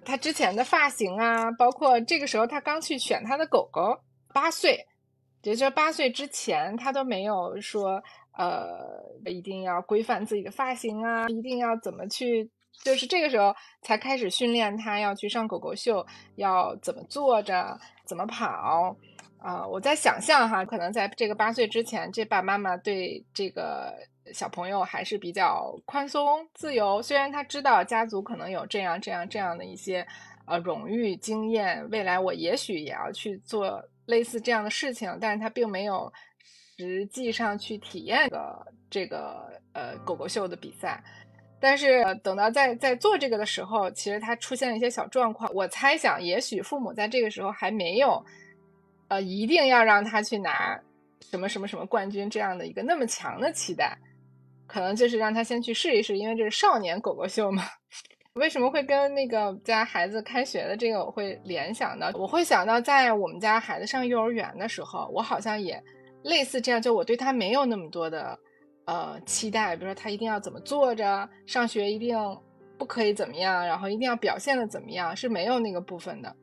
[0.05, 3.99] 他之前的发型啊，包括这个时候他刚去选他的狗狗，
[4.33, 4.87] 八岁，
[5.43, 8.01] 也就是八岁之前，他都没有说，
[8.37, 12.49] 呃，一定要规范自己的发型啊，一定要怎么去，
[12.83, 18.95] 就是这个时候才开始训练他要去上狗狗秀，要怎么坐着，怎么跑，
[19.39, 23.93] 啊，我在想象哈，可能在这个八岁之前，这爸爸妈妈对这个。
[24.33, 30.05] 小朋友还是比较宽松自由，虽然他知道家族可能有这样这样这样的一些
[30.45, 36.11] 呃荣誉经验，未来我也许也要去做类似这样的事情，但是他并没有
[36.77, 41.03] 实际上去体验个这个呃狗狗秀的比赛。
[41.59, 45.51] 但是等到在在做这个的时候，其实他出现了一些小状况。
[45.53, 48.23] 我猜想，也许父母在这个时候还没有
[49.07, 50.79] 呃一定要让他去拿
[51.31, 53.97] 什么什么什么冠军这样的一个那么强的期待。
[54.67, 57.63] 可能就是让他先去试一试，因为这是少年狗狗秀嘛。
[58.35, 62.11] 为什么会跟那个家孩子开学的这个我会联想到？
[62.13, 65.81] 我会想到在我们家孩子上幼儿园的时候，我好像也
[66.27, 68.37] 类似这样，就我对他没有那么多的
[68.85, 72.15] 呃期待，比如说他一定要怎么坐着上学，一定
[72.77, 76.35] 不可以怎么样，然后一定要表现的怎么样，是没有那个部分的。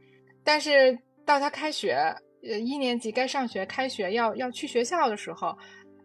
[0.43, 1.95] 但是到他开学，
[2.43, 5.57] 呃，一年级该上学，开学要要去学校的时候，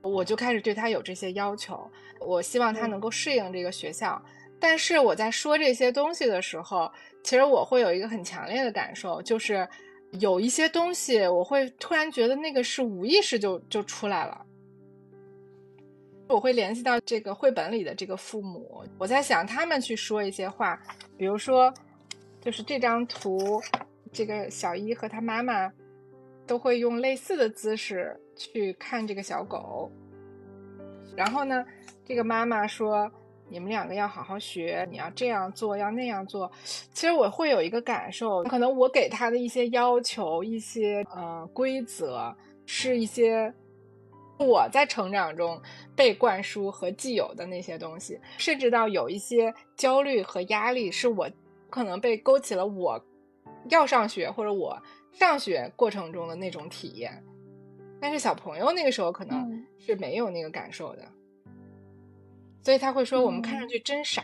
[0.04, 1.80] 我就开始对他有这些要求。
[2.20, 4.22] 我希望他能够适应这个学校。
[4.62, 6.92] 但是我在说这些东西的时候，
[7.24, 9.66] 其实我会有一个很强烈的感受，就是
[10.12, 14.46] 有一些东西，我会突然觉得那个是无意识就就出来了。
[16.28, 20.80] 我会联系到这个绘本里的这个父母，我在想他们去说一些话，
[21.18, 21.74] 比如说，
[22.40, 23.60] 就是这张图，
[24.12, 25.72] 这个小一和他妈妈
[26.46, 29.92] 都会用类似的姿势去看这个小狗。
[31.16, 31.66] 然后呢，
[32.06, 33.12] 这个妈妈说
[33.50, 36.52] ：“你们两个要好好学，你要这样做，要那样做。”
[36.94, 42.36] 其实我会有一个感受，可能我给他的一些要求、一些呃规则，
[42.66, 43.54] 是一些。
[44.38, 45.62] 我在成长中
[45.98, 51.30] 被灌输和既有的那些东西，甚至到有一些焦虑和压力，是我
[51.70, 52.98] 可能被勾起了我
[53.70, 54.82] 要上学或者我
[55.12, 57.22] 上学过程中的那种体验。
[58.00, 61.04] 但是小朋友那个时候可能是没有那个感受的，
[62.62, 64.24] 所以他会说我们看上去真傻。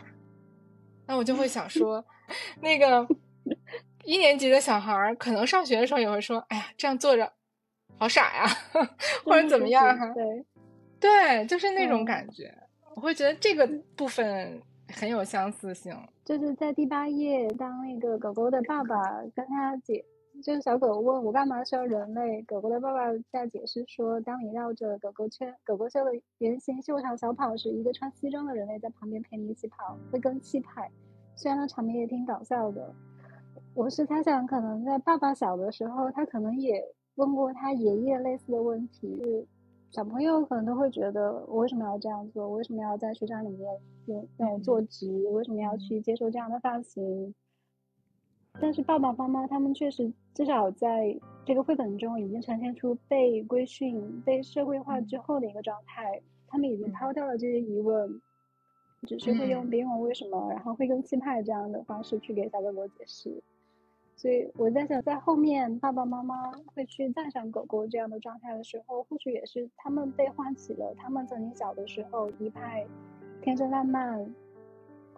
[1.06, 2.04] 那我就会想说，
[2.60, 3.06] 那个
[4.04, 7.32] 一年级的小孩儿可能上学的时候也会说，哎呀，这样坐着。
[7.98, 8.46] 好傻呀，
[9.24, 10.06] 或者怎么样哈？
[10.12, 10.44] 对，
[11.00, 12.54] 对，就是那种感觉。
[12.94, 14.60] 我会觉得这个部分
[14.92, 15.96] 很有相似性。
[16.22, 18.96] 就是在第八页，当那个狗狗的爸爸
[19.34, 20.04] 跟他解，
[20.42, 30.90] 就是小狗问我干嘛需要人类，狗狗的爸爸在解释说，当你绕着狗狗圈、狗狗秀的圆形秀场小跑时，一个穿西装的人类在旁边陪你一起跑，会更气派。
[31.34, 32.94] 虽然那场面也挺搞笑的。
[33.74, 36.82] 我是猜想，可能在爸爸小的时候，他可能也。
[37.16, 39.46] 问过他爷爷类似的问题，是
[39.90, 42.46] 小朋友可能都会觉得我为什么要这样做？
[42.46, 45.26] 我为什么要在学校里面有那种坐直？
[45.30, 47.34] 为什么要去接受这样的发型？
[48.60, 58.20] 但是爸爸妈妈他们确实至少在这个绘本中已经呈现出被规训、被社会化之后的一个状态，他们已经抛掉了这些疑问，
[59.06, 63.42] 只是会用“别问为什么”，然后会用气派这样的方式去给小狗狗解释。
[64.14, 72.86] 所以我在想，在后面爸爸妈妈会去赞赏狗狗这样的状态的时候，或许也是他们被唤起了他们曾经小的时候一派
[73.40, 74.34] 天真烂漫，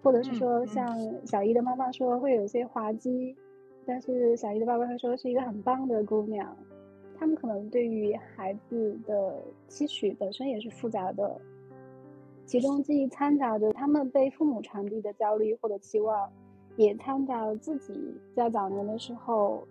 [0.00, 0.86] 或者是说像
[1.26, 3.36] 小一的妈妈说会有些滑稽，
[3.88, 6.54] 但是小姨的爸爸会说是一个很棒的姑娘。
[7.18, 11.40] 他们可能对于孩子的期许本身也是复杂的，
[12.46, 16.30] 其中既掺杂着他们被父母传递的焦虑或者期望。
[16.76, 19.66] 也掺杂了自己在早年的时候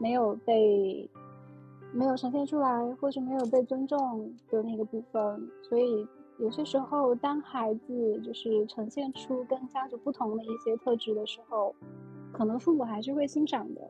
[0.00, 1.06] 没有被
[1.92, 11.74] 没有呈现出来，或是没有被尊重的那个部分，所以有些时候，当孩子就是呈现出跟家族不同的一些特质的时候，
[12.36, 13.80] 可能父母还是会欣赏的。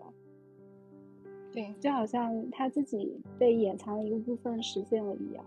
[1.53, 5.45] 对，就好像他自己被掩藏的一个部分实现了一样。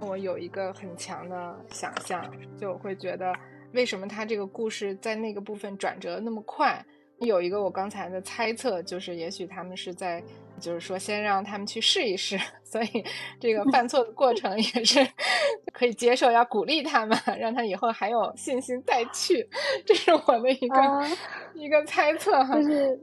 [0.00, 3.34] 我有一个很强的想象，就会觉得。
[3.72, 6.82] 为什么他这个故事在那个部分转折那么快？
[7.20, 10.22] 有一个我刚才的猜测，就是也许他们是在，
[10.60, 13.04] 就是说先让他们去试一试， 所以
[13.40, 15.06] 这个犯错的过程也是
[15.72, 19.48] 可以接受，要鼓励他们，让他以后还有信心再去。
[19.86, 20.76] 这是我的一个
[21.54, 23.00] 一个猜测哈，就是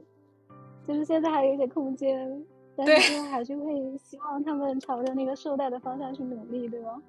[0.86, 2.44] 就是现在还有一些空间，
[2.76, 7.02] 但是还是会希望他们朝着那个受带的方向去努力，对吗？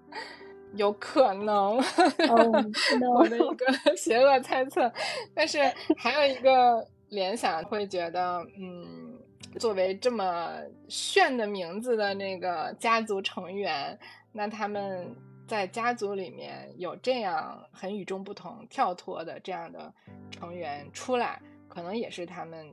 [0.73, 1.77] 有可能，
[3.15, 4.91] 我的一个邪恶猜测，
[5.33, 5.59] 但是
[5.95, 9.17] 还有一个联想，会觉得，嗯，
[9.59, 13.97] 作为这么炫的名字的那个家族成员，
[14.31, 15.15] 那他们
[15.47, 19.93] 在家族里面有这样很与众不同、跳脱的这样的
[20.31, 22.65] 成员出来，可能也是他们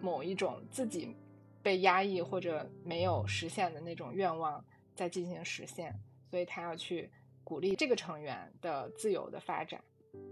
[0.00, 1.14] 某一种自己
[1.62, 4.64] 被压抑或者没有实现的那种愿望
[4.94, 5.94] 在进行实现，
[6.30, 7.10] 所以他要去。
[7.44, 9.80] 鼓励这个成员的自由的发展，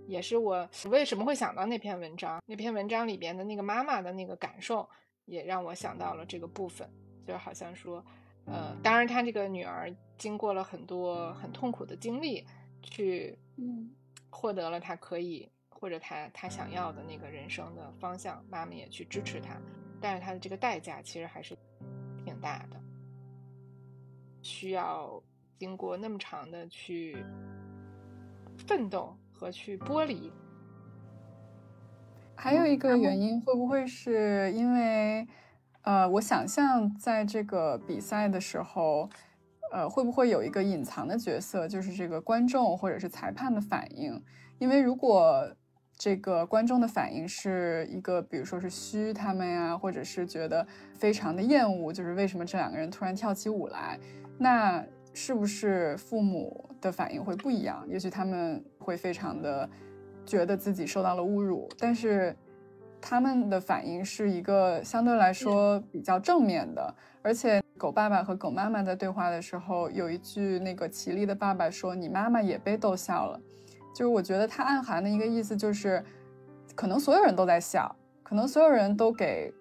[0.07, 2.41] 也是我为什么会想到那篇文章。
[2.47, 4.89] 那篇文章里边的那个妈妈的那个感受，
[5.25, 6.89] 也让我想到了这个部分。
[7.27, 8.05] 就好像说，
[8.45, 12.47] 呃，当然，她这个女儿经过了很多很痛苦的经历，
[12.83, 13.91] 去嗯
[14.31, 19.61] 获得了她可以或者她她想要的那个人生的方向，妈妈也去支持她，
[20.01, 21.57] 但是她的这个代价其实还是
[22.25, 22.81] 挺大的，
[24.43, 25.23] 需要。
[25.59, 27.17] 经过那么长的去
[28.59, 30.33] 奋斗和去剥离，
[32.35, 35.27] 还有一个原因会不会是因为，
[35.83, 39.09] 呃，我想象在这个比赛的时候，
[39.73, 44.23] 呃，会不会有一个隐藏的角色，就是这个观众或者是裁判的反应？
[44.59, 45.55] 因为如果
[45.99, 53.99] 这个观众的反应是一个，比如说是虚他们呀，或者是觉得非常的厌恶，就是为什么这两个人突然跳起舞来？
[54.39, 57.85] 那是不是父母的反应会不一样？
[57.89, 59.69] 也许他们会非常的
[60.25, 62.35] 觉得自己受到了侮辱，但是
[63.01, 66.95] 他们的反应是一个相对来说比较正面的。
[67.23, 73.41] 而且狗爸爸和狗妈妈在对话的时候，有一句那个奇丽的爸爸说：“你妈妈也被逗笑了。”
[73.93, 76.05] 就是我觉得它暗含的一个意思就是，
[76.77, 79.53] 可能所有人都在笑，可能所有人都给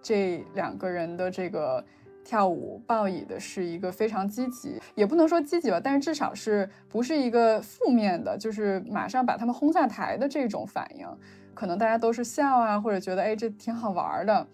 [0.00, 1.84] 这两个人的这个
[2.28, 11.08] 跳舞报以的是一个非常积极，也不能说积极吧，但是至少是不是一个负面的，就是马上把他们轰下台的这种反应，
[11.54, 14.46] 可能大家都是笑啊，或者觉得哎这挺好玩的，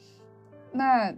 [0.70, 1.12] 那。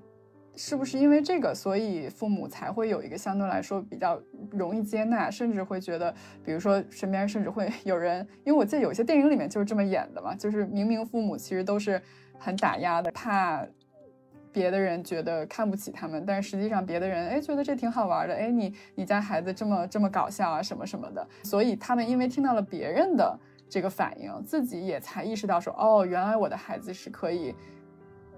[0.58, 4.18] 是不是因为这个，所以父母才会有一个相对来说比较
[4.50, 6.10] 容易接纳，甚至会觉得，
[6.42, 12.00] 比如说身边甚至会有人，因为我记得有些电影里面就是这么演的嘛，就是明明父母其实都是
[12.38, 13.62] 很打压的，怕
[14.56, 23.38] 别的人觉得看不起他们，但是实际上别的人哎觉得这挺好玩的，哎你你家孩子这么这么搞笑啊什么什么的，所以他们因为听到了别人的
[23.68, 27.54] 这个反应，自己也才意识到说，哦原来我的孩子是可以。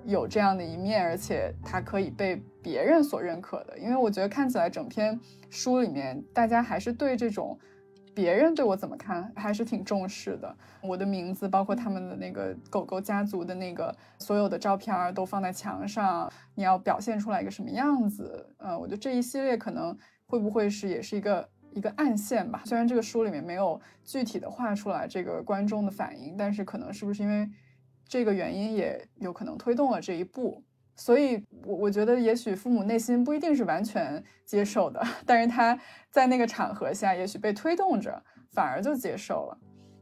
[0.05, 5.19] 有这样的一面，而且他可以被别人所认可的，因为我觉得看起来整篇
[5.51, 7.59] 书里面，大家还是对这种
[8.19, 10.53] 别人对我怎么看还是挺重视的。
[10.83, 18.45] 我的名字，包括他们的那个狗狗家族的那个所有的照片儿都放在墙上，你要表现出来一个什么样子？
[18.57, 22.61] 呃，我觉得这一系列可能会不会是也是一个一个暗线吧？
[22.65, 27.49] 虽然这个书里面没有具体的画出来这个观众的反应，但是可能是不是因为？
[28.11, 30.65] 这个原因也有可能推动了这一步，
[30.99, 35.79] 所以，我我觉得也许父母内心不一定是完全接受的， 但是他
[36.11, 39.57] 在那个场合下，也许被推动着，反而就接受了。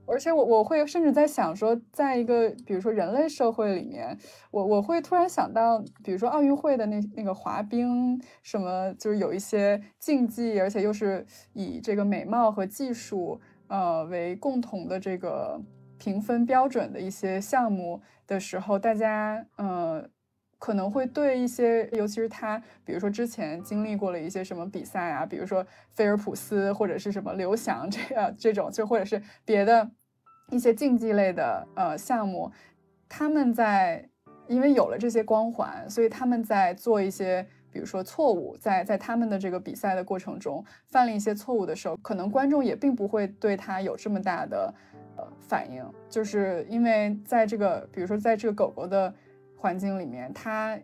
[0.09, 4.17] 而且我我会甚至在想说，在一个比如说人类社会里面，
[4.51, 15.61] 我我会突然想到，比如说奥运会的那那个滑冰，什么就是有一些竞技，而且又是以这个美貌和技术呃为共同的这个。
[15.99, 20.07] 评分标准的一些项目的时候，大家呃
[20.59, 29.91] 可能会对一些，尤其是他，比如说之前经历过了一些什么比赛啊，比如说菲尔普斯或者是什么刘翔这样这种，就或者是别的
[30.51, 32.51] 一些竞技类的呃项目，
[33.09, 34.09] 他们在
[34.49, 44.73] 因为有了这些光环，所以他们在做一些比如说错误，在在他们的这个比赛的过程中犯了一些错误的时候，可能观众也并不会对他有这么大的。
[45.19, 49.15] 呃，反应就是因为在这个，比如说在这个狗狗的
[49.67, 50.79] 环境里面，他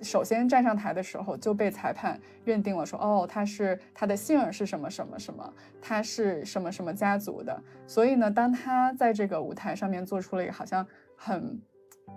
[0.00, 7.60] 首先站上台的时候就被裁判认定了，说哦，他是他的姓是什么什么什么，他是什么什么家族的。
[7.88, 11.60] 所以呢，当他在这个舞台上面做出了一个好像很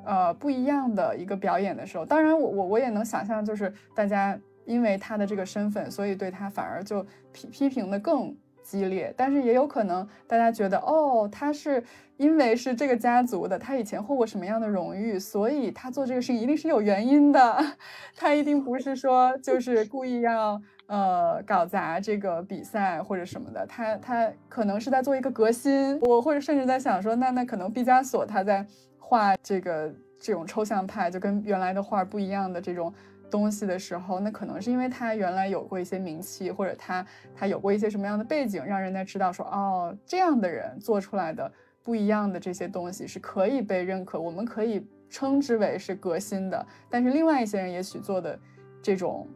[0.05, 8.37] 呃不一样的一个表演的时候，当然我我我也能想象，就是大家因为他的这个身份，所以对他反而就批批评的更。
[8.67, 11.81] 激烈，但是也有可能大家觉得，哦，他是
[12.17, 17.57] 因为是这个家族的，他以前获过什么样的荣誉，所以他做这个事情一定是有原因的，
[18.13, 28.65] 他一定不是说就 是故意要呃搞砸这个比赛或者什么的，他他可能是在做一个革新，我或者甚至在想说，那那可能毕加索他在
[28.99, 32.93] 画这个这种抽象派，就跟原来的画不一样的这种。
[33.29, 41.51] 东西的时候，那可能是因为他原来有过一些名气，或者他他有过一些什么样的背景，让人家知道说，哦，这样的人做出来的
[41.83, 46.65] 不一样的这些东西是可以被认可，我们可以称之为是革新的。
[46.89, 48.39] 但是另外一些人也许做的
[48.81, 49.27] 这种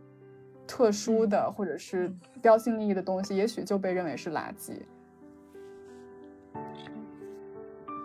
[0.65, 4.73] 特殊的或者是标新立异的东西，也许就被认为是垃圾。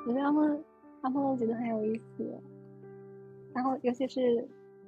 [0.08, 0.64] 我觉得他们
[1.02, 2.24] 他们都觉得很有意思，
[3.54, 4.46] 然后尤其是。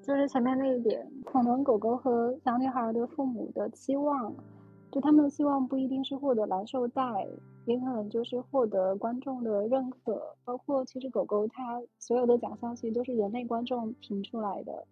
[0.09, 4.35] 就是前面那一点，可能狗狗和小女孩的父母的期望，
[4.91, 7.29] 就他们的期望不一定是获得蓝绶带，
[7.67, 10.35] 也可能就是获得观众的认可。
[10.47, 14.87] 包括其实狗狗它所有的奖项其实都是人类观众评出来的。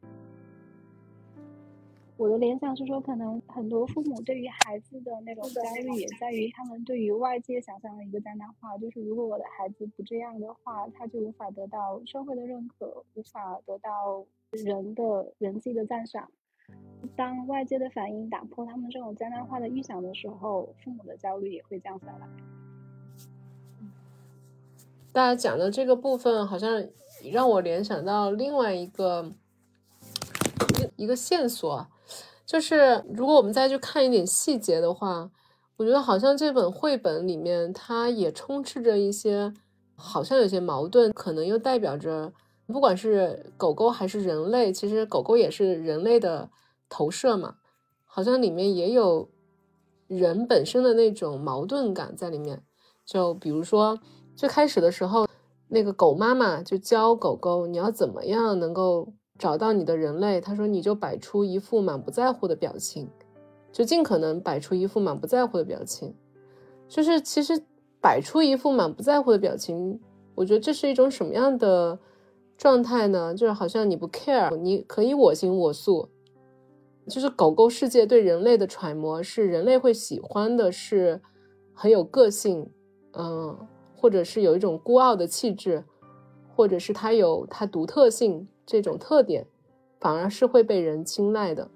[2.18, 14.24] 我的联想是说，可能很多父母对于孩子的那种焦虑，也在于他们对于外界想象的一个灾难化，就是如果我的孩子不这样的话，他就无法得到社会的认可，无法得到
[14.56, 16.30] 人的人际的赞赏。
[17.14, 22.26] 当外界的反应打破他们这种灾难化的预想的时候，父母的焦虑也会降下来。
[25.12, 26.84] 大家讲的这个部分，好像
[27.32, 29.32] 让我联想到另外一个
[30.96, 31.86] 一个线索。
[32.44, 35.30] 就是如果我们再去看一点细节的话，
[35.76, 39.52] 我觉得好像这本绘本里面它也充斥着一些
[39.94, 42.32] 好像有些矛盾，可能又代表着，
[42.66, 46.50] 不管是狗狗还是人类，其实狗狗也是人类的
[46.88, 47.56] 投射嘛，
[48.04, 49.28] 好像里面也有
[50.06, 52.62] 人本身的那种矛盾感在里面。
[53.04, 53.98] 就比如说
[54.34, 55.26] 最开始的时候，
[55.68, 63.08] 那个狗妈妈就教狗狗你要怎么样能够找到你的人类，他说你就摆出一副满不在乎的表情，
[63.72, 66.14] 就尽可能摆出一副满不在乎的表情，
[66.88, 67.62] 就是其实。
[67.98, 69.98] 摆出一副满不在乎的表情，
[70.36, 71.98] 我觉得这是一种什么样的
[72.56, 73.34] 状态呢？
[73.34, 76.08] 就是好像你不 care，你可以我行我素。
[77.08, 81.20] 就是狗狗世界对人类的揣摩是人类会喜欢的，是
[81.72, 82.68] 很有个性，
[83.12, 83.56] 嗯，
[83.96, 85.84] 或者是有一种孤傲的气质，
[86.54, 89.46] 或者是它有它独特性这种特点，
[90.00, 91.70] 反而是会被人青睐的。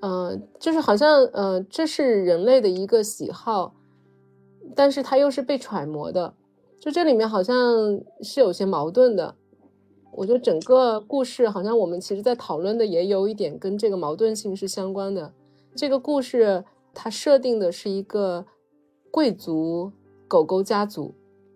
[0.00, 3.74] 嗯，就是好像，呃，这是人类的一个喜好。
[4.74, 6.34] 但是它又是被揣摩的，
[6.78, 9.34] 就这里面好像是有些矛盾的。
[10.12, 15.32] 我觉得整个故事好像我们其实在讨论的也有一点跟这个矛盾性是相关的。
[15.74, 16.64] 这个故事
[16.94, 18.46] 它设定的是一个
[19.10, 19.92] 贵族
[20.26, 21.14] 狗狗家族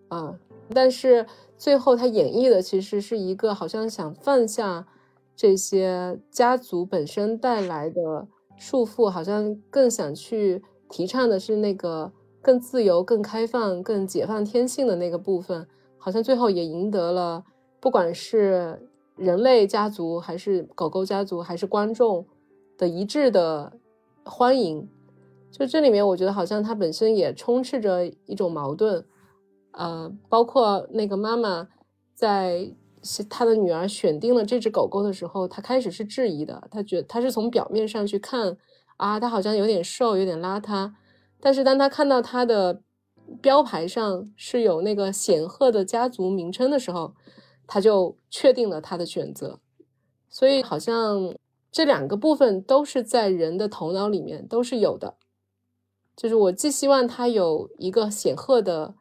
[0.09, 0.37] 啊，
[0.73, 1.25] 但是
[1.57, 4.85] 最后它演绎的其实是一个好像想放下
[5.35, 12.11] 这些家族本身带来的束缚，好像更想去提倡的是那个。
[12.41, 15.67] 更自由、更开放、更解放天性的那个部分，
[15.97, 17.43] 好像最后也赢得了，
[17.79, 22.25] 不管是人类家族，还是狗狗家族，还是观众
[22.77, 23.73] 的一致的
[24.25, 24.89] 欢迎。
[25.51, 29.05] 就这里面，我觉得好像它本身也充斥着一种矛盾，
[29.73, 31.67] 呃，包括那个妈妈
[32.15, 32.73] 在
[33.29, 38.57] 她的女儿选定了这只狗狗的时候，她开始是质疑的，她觉得她是从表面上去看，
[38.97, 40.93] 啊，它好像有点瘦，有点邋遢。
[41.43, 42.83] 但是当他看到他的
[43.41, 47.15] 标牌上是有那个显赫的家族名称的时候，
[47.65, 49.59] 他就确定了他的选择。
[50.29, 51.33] 所以好像
[51.71, 55.15] 这两个部分都是在人的头脑里面都是有的。
[56.15, 58.93] 就是我既希望他有一个显赫的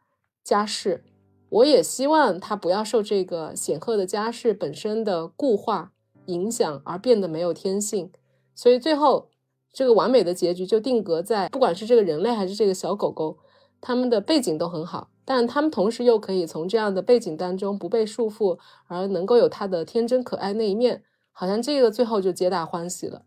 [0.43, 1.05] 家世，
[1.51, 5.93] 我也希望他不要受这个显赫的家世本身的固化
[6.27, 8.11] 影响而变得没有天性。
[8.55, 9.30] 所以最后。
[9.73, 13.39] 这个完美的结局就定格在，不管是这个人类还是这个小狗狗，
[13.81, 18.59] 他们的背景都很好，但他们同时又可以从这样的背景当中不被束缚，
[18.89, 23.23] 而能够有他的天真可爱那一面，好像这个最后就皆大欢喜了，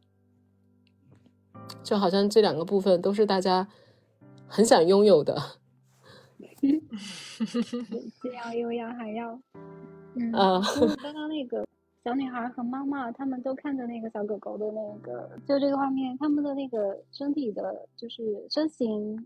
[1.82, 3.70] 就好像这两个部分都是大家
[4.48, 5.42] 很想拥有的，
[6.62, 6.82] 既
[8.36, 9.40] 要又要还要，
[10.16, 10.32] 嗯，
[11.02, 11.66] 刚刚那个。
[12.04, 19.26] 小女孩和妈妈，他们都看着那个小狗狗的那个，就这个画面，他们的那个身体的，就是身形，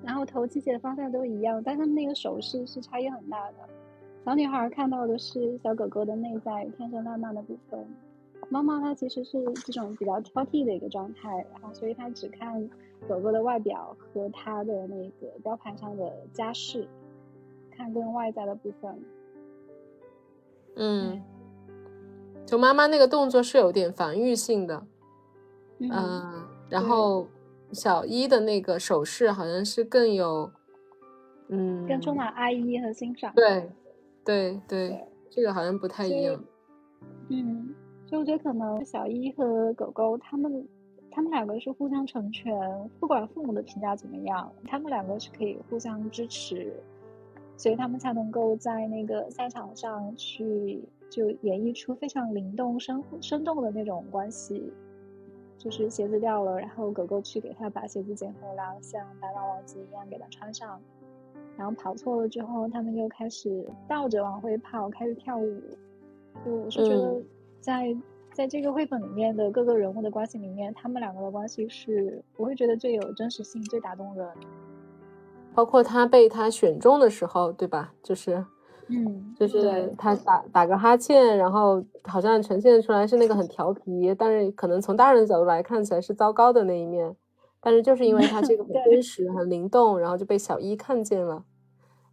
[0.00, 3.56] 然后头倾斜的方向都一样，但他们那个手势是差异很大的。
[4.24, 7.84] 小女孩看到的是小狗狗的内在天真烂漫的部分，
[8.48, 12.70] 妈妈她其实是这种比较挑剔的一个状态，然后所以她只看
[13.08, 16.86] 狗狗的外表和它的那个标牌上的家世，
[17.72, 19.02] 看更外在的部分。
[20.76, 21.20] 嗯。
[22.46, 24.84] 就妈妈那个动作是有点防御性的，
[25.78, 27.28] 嗯，然后
[27.72, 30.50] 小一的那个手势好像是更有，
[31.48, 33.32] 嗯，更充满爱意和欣赏。
[33.36, 33.70] 对，
[34.24, 36.44] 对对，这个好像不太一样。
[37.28, 37.72] 嗯，
[38.06, 40.66] 所以我觉得可能小一和狗狗他们，
[41.12, 42.52] 他们两个是互相成全，
[42.98, 46.74] 不管父母的评价怎么样，他们两个是可以互相支持，
[47.56, 50.82] 所以他们才能够在那个赛场上去。
[51.10, 54.72] 就演绎出非常灵动、生生动的那种关系，
[55.58, 60.80] 就是鞋子掉了，然后狗狗去给它把鞋子捡回来，像白马王子一样给它穿上，
[61.56, 65.60] 然后跑错了之后，他们又开始倒着往回跑，开始跳舞。
[66.46, 67.22] 就我是觉得，
[67.60, 67.96] 在
[68.32, 74.26] 在这个绘本里面的各个人物的关系里面，他们两个的关系是我会觉得最有真实性、最打动人。
[75.52, 77.92] 包括他被他选中的时候，对吧？
[78.02, 78.44] 就是。
[78.90, 87.14] 嗯，就是他打打个哈欠，然后好像呈现出来是那个很调皮，但是可能从大人的角度来看起来是糟糕的那一面，
[87.60, 91.44] 但是就是因为他这个 很真实、很灵动，然后就被小一看见了。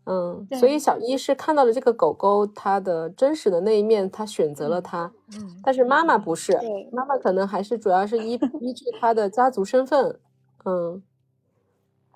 [0.05, 5.11] 嗯，所以小一是看到了这个狗狗它的真实的那一面，他选择了它。
[5.35, 6.57] 嗯，但是妈妈不是，
[6.91, 10.19] 妈妈可能还是主要是依依据他的家族身份。
[10.63, 11.01] 嗯，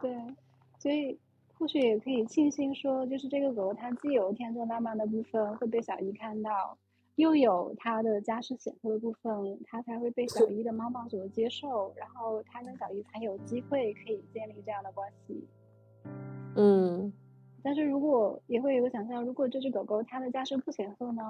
[0.01, 0.15] 对，
[0.79, 1.19] 所以。
[1.61, 6.75] 或许也可以庆幸说，就是这个狗，它既有天真浪漫的部分会被小姨看到，
[7.17, 15.47] 又有它的家世显赫的部分，它才会被小姨的妈妈所接受，然后它跟小姨才有机会可以建立这样的关系。
[16.55, 17.13] 嗯，
[17.61, 21.21] 但是如果也会有个想象，如果这只狗狗它的家世不显赫呢，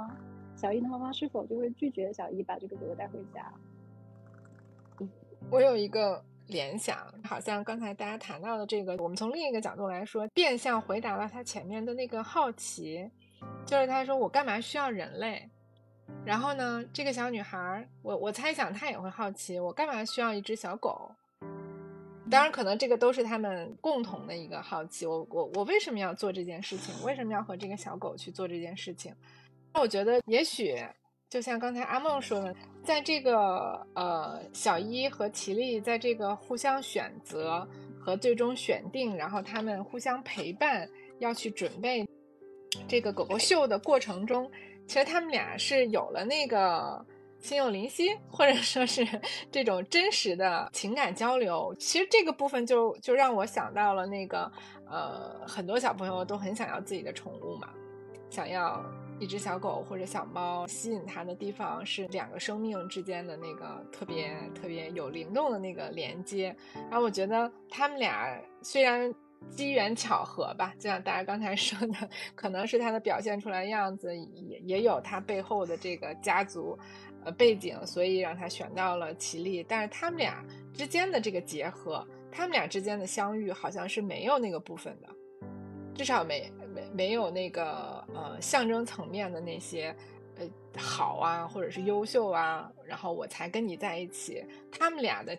[0.55, 3.53] 小姨的妈妈是否就会拒绝小姨把这个狗狗带回家？
[5.51, 13.09] 我有一个联想，好像刚才大家谈到的这个，我们从另一个角度来说，变相回答了他前面的那个好奇，
[13.65, 15.49] 就是他说我干嘛需要人类？
[16.25, 21.09] 然后呢，这个小女孩，我我猜想她也会好奇，我干嘛需要一只小狗？
[22.29, 25.05] 当然，可能这个都是他们共同的一个好奇。
[25.05, 26.93] 我我我为什么要做这件事情？
[27.03, 29.13] 为什么要和这个小狗去做这件事情？
[29.73, 30.77] 那我觉得，也许
[31.31, 32.53] 就像刚才阿梦说的，
[32.83, 37.65] 在这个呃小一和齐丽在这个互相选择
[37.97, 40.85] 和最终选定，然后他们互相陪伴，
[41.19, 42.05] 要去准备
[42.85, 44.51] 这个狗狗秀的过程中，
[44.85, 47.03] 其实他们俩是有了那个。
[47.39, 49.03] 心有灵犀，或者说是
[49.51, 54.51] 这种真实的情感交流，其实这个部分就就让我想到了那个，
[54.87, 57.69] 呃，很多小朋友都很想要自己的宠物嘛，
[58.29, 58.85] 想要
[59.21, 66.55] 一只小狗或者小猫，吸引他的地方是两个生命之间的那个特别特别有灵动的那个连接。
[66.89, 69.13] 然后我觉得他们俩虽然
[69.51, 76.75] 机缘巧合吧，就像大家刚才 说的，可能是他的表现出来样子，也也有他背后的这个家族。
[77.23, 80.43] 呃，背景，所以让他选到了齐力，但是他们俩
[80.73, 85.07] 之间的这个结合，他们俩之间的相遇，好像是没有那个部分的，
[85.93, 89.95] 至少没没没有那个呃象征层面的那些
[90.39, 90.45] 呃
[90.77, 95.37] 好啊，或者是优秀啊，然后我才跟你在一起，他们俩的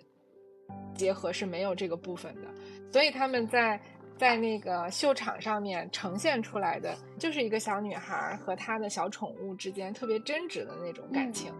[0.94, 2.48] 结合是没有这个部分的，
[2.92, 3.80] 所以他们在
[4.16, 11.52] 在那个秀场上面呈现出来的，就是一个小女孩和她的小宠物之间特别真挚的那种感情。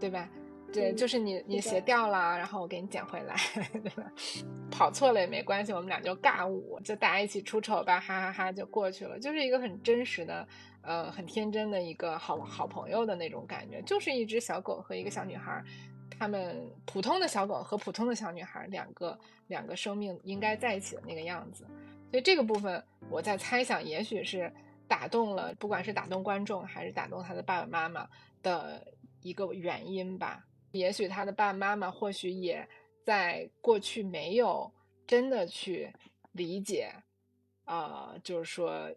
[0.00, 0.28] 对吧？
[0.70, 3.34] 对，就是你你鞋掉了，然后我给你捡回来，
[3.72, 4.12] 对吧？
[4.70, 9.18] 跑错了也没关系，我们俩就尬舞，就大家一起出丑吧，哈哈哈，就过去了。
[9.18, 10.46] 就是一个很真实的，
[10.82, 15.64] 呃，很天真的一个好好朋友的那种感觉，就是一只小狗和一个小女孩，
[16.18, 21.64] 他们普通的小狗和普通的小女孩，两个两个生命应该在一起的那个样子。
[22.10, 24.52] 所以这个部分，我在猜想，也许是
[24.86, 28.06] 打动了，不管是打动观众还是打动他的爸爸妈妈
[28.42, 28.86] 的。
[29.20, 32.66] 一个原因吧，也许他的爸爸妈妈或许也
[33.02, 34.70] 在过去没有
[35.06, 35.90] 真的去
[36.32, 36.92] 理解，
[37.64, 38.90] 呃，就是说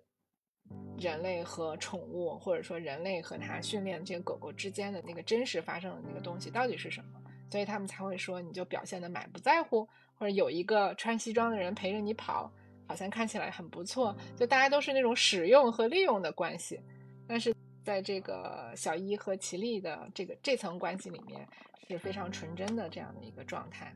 [0.98, 12.52] 人类和宠物，或者说人类和他训练的这个狗狗之间的那个真实发生的那个东西到底是什么，所以他们才会说你就表现的满不在乎，或者有一个穿西装的人陪着你跑，
[12.86, 16.80] 好像看起来很不错，就大家都是那种使用和利用的关系，
[17.28, 17.56] 但是。
[17.84, 21.48] 在这个小一和齐丽的这个这层关系里面
[21.88, 23.96] 是非常纯真的这样的一个状态。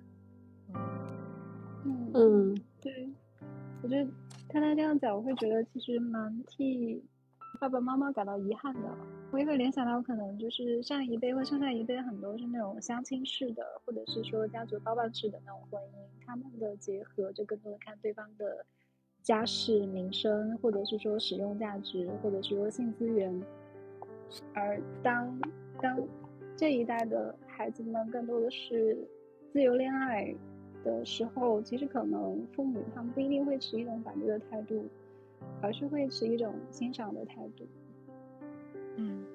[0.74, 3.10] 嗯嗯，对，
[3.84, 4.10] 我觉得
[4.50, 7.04] 看他这样讲，我会觉得其实蛮替
[7.60, 8.90] 爸爸妈妈感到遗憾的。
[9.32, 18.66] 我也会联想到，可能就是上一辈或上上一辈很多是那种相亲式的，或者是说家族包办式的那种婚姻，他们的结合就更多的看对方的
[19.22, 23.42] 家世、名声，或者是说使用价值，或者是说性资源。
[24.54, 25.40] 而当
[25.82, 25.98] 当
[26.56, 28.98] 这一代的孩子们更多的是
[29.52, 30.34] 自由恋爱
[30.84, 34.86] 的时候，其实可能父母他们不一定会持一种反对的态度，
[35.62, 37.66] 而是会持一种欣赏的态度。
[38.96, 39.26] 嗯，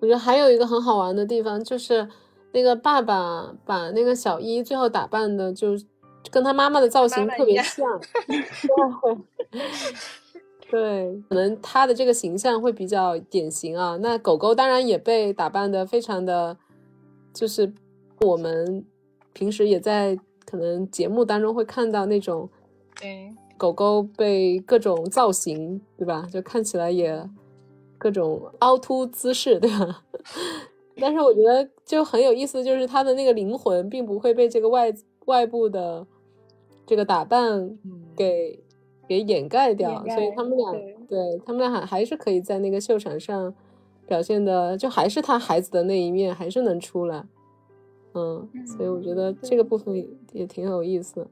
[0.00, 2.08] 我觉得还有一个很好玩的地方，就是
[2.52, 5.76] 那个爸爸把那个小一最后打扮的，就
[6.30, 7.86] 跟他妈妈的造型特别像。
[10.70, 13.96] 对，可能他的这个形象会比较典型啊。
[14.00, 16.56] 那狗狗当然也被打扮的非常的，
[17.34, 17.72] 就是
[18.20, 18.84] 我们
[19.32, 22.48] 平时也在可能节目当中会看到那种，
[23.00, 26.28] 对，狗狗被各种造型，对吧？
[26.32, 27.28] 就看起来也
[27.98, 30.04] 各种凹凸姿势，对吧？
[31.00, 34.94] 但是我觉得就很有意思，就是它的那个灵魂并不会被这个外
[35.24, 36.06] 外部的
[36.86, 37.76] 这个打扮
[38.14, 38.62] 给。
[39.10, 40.72] 给掩盖掉，所以他们俩
[41.08, 43.52] 对他们俩还还是可以在那个秀场上
[44.06, 47.24] 表现的，就还是他孩子的那一面，还是能出来。
[48.14, 49.92] 嗯，所以我觉得这个部分
[50.32, 51.26] 也挺有意思。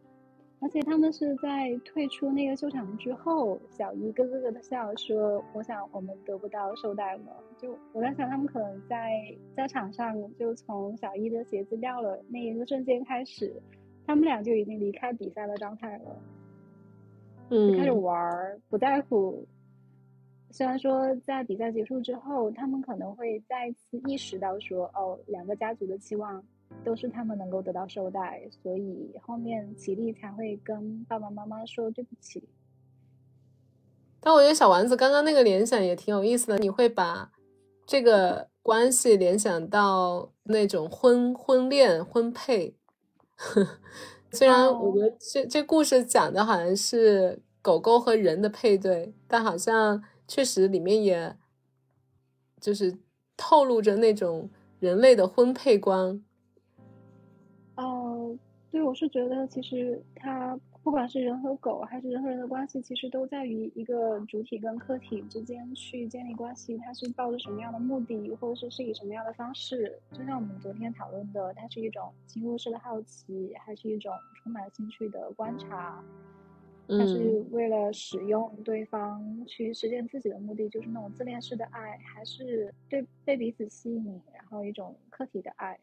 [0.60, 7.22] 而且他们是在退出那个秀场之后，小姨咯咯咯的笑说：“我想我们得不到绶带了。”
[7.62, 9.12] 就我在想，他们可能在
[9.56, 13.54] 在场上，就从小姨的鞋子掉了那一个瞬间开始，
[14.04, 16.16] 他们俩就已经离开比赛的状态了。
[17.50, 19.46] 就开始玩儿，不在乎。
[20.50, 26.42] 虽然说在比赛结束之后，他们可能会再次意识到说，哦，两个家族的期望
[26.82, 32.42] 都是他们能够得到绶带，所以后面齐力才会跟爸爸妈妈说对不起。
[34.20, 37.30] 但我觉得小丸子刚刚那个联想也挺有意思的，你会把
[37.86, 42.74] 这个关系联想到那种婚婚恋婚配。
[44.32, 51.36] 虽然我觉得这这故事讲的好像是狗狗和人的配对，但好像确实里面也
[52.60, 52.96] 就是
[53.36, 54.50] 透露着那种
[54.80, 56.22] 人类的婚配观。
[57.76, 58.36] 哦，
[58.70, 60.58] 对，我是觉得其实它。
[60.88, 66.78] 不管是人和狗，还是人和人的关系，其实都在于一个主体跟客体之间去建立关系。
[66.78, 70.00] 它是抱着什么样的目的，或者是是以什么样的方式？
[70.12, 76.02] 就像我们昨天讨论的，它是一种侵入式的好奇，还是一种充满兴趣的观察？
[76.88, 85.78] 它是为了使用对方去实现自己的目的，就是那种自恋式的爱，还是对被彼此吸引，然后一种客体的爱？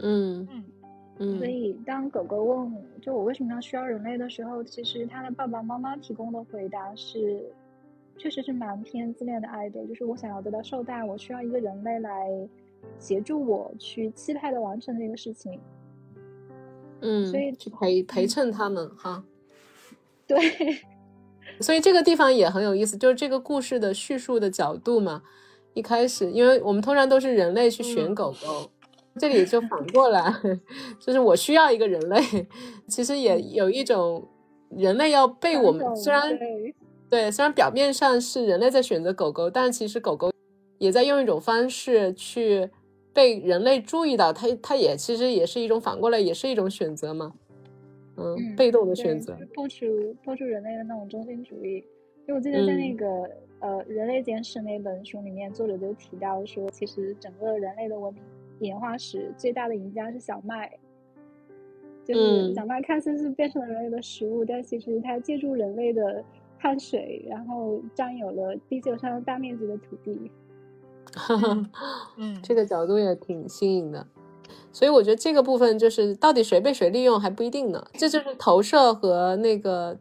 [0.00, 0.64] 嗯嗯。
[1.18, 7.42] 所以，当狗狗问就我为什么要需要人类的时候，其实它的爸爸妈妈提供的回答是，
[8.18, 9.86] 确实是蛮偏自恋的爱的。
[9.86, 12.28] 就是我想要得到受待，我需要一个人类来
[12.98, 15.58] 协助我去期待的完成这个事情。
[17.00, 19.24] 嗯，所以去陪陪衬他们哈。
[20.28, 20.38] 对，
[21.60, 25.22] 所以这个地方也很有意思，就是这个故事的叙述的角度嘛。
[25.72, 28.70] 一开始，因为我们通常都是人类去选狗狗。
[29.18, 30.32] 这里就反过来，
[31.00, 32.20] 就是我需要一个人类，
[32.86, 34.26] 其实也有一种
[34.70, 36.22] 人类要被我们虽然
[37.08, 40.30] 对，虽然表面上是人类在选择狗狗，但其实狗狗
[40.78, 42.68] 也在用一种方式去
[43.12, 47.32] 被人类注意到，它它也其实也是一种反过来也是一种选择嘛，
[48.16, 49.86] 嗯，被动的选择，破除
[50.24, 51.84] 破除人类的那种中心主义。
[52.26, 53.06] 因为我记得在那个
[53.60, 58.22] 呃《人类简史》那本书里面，作者就提到说，其实整个人类的文明。
[58.60, 60.78] 演化史最大的赢家是小麦，
[62.04, 66.24] 就是小麦看似是变成了人类的食物，但其实它借助人类的
[66.58, 70.30] 汗水，然后占有了地球上大面积的土地。
[72.16, 74.06] 嗯，这个角度也挺新颖的，
[74.72, 79.98] 所以我觉得这个部分就是到底谁被谁利用还不一定呢，这就是投射和那个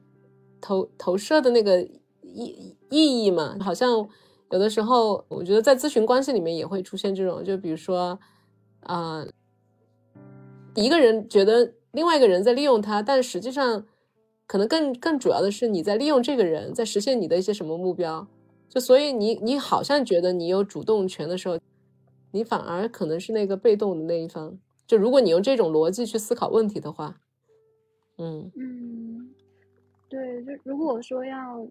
[0.61, 1.81] 投投射的那个
[2.21, 3.57] 意意义嘛。
[3.59, 4.07] 好像
[4.51, 8.17] 有的时候，我觉得在咨询关系里面也会出现这种，就比如说。
[8.85, 9.25] 啊，
[10.73, 13.85] 一个人觉得另外一个人在利用他，但实际上，
[14.47, 18.27] 可能更更主要的是你在利用这个人，在实现你的一些什么目标。
[18.69, 21.59] 就所以你你好像觉得你有主动权的时候，
[22.31, 24.57] 你反而可能是那个被动的那一方。
[24.87, 27.21] 就如果你用这种逻辑去思考问题的话，
[28.17, 29.33] 嗯嗯，
[30.09, 31.67] 对，就如果说要。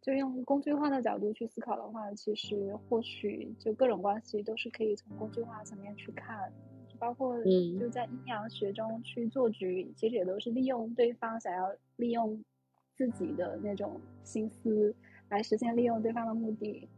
[0.00, 6.50] 就用工具化的角度去思考的话，其实或许就各种关系都是可以从工具化层面去看，
[6.98, 7.36] 包括
[7.78, 12.42] 就在阴阳学中去做局，其实也都是利用对方想要利用
[12.96, 14.94] 自己的那种心思
[15.28, 16.88] 来实现利用对方的目的。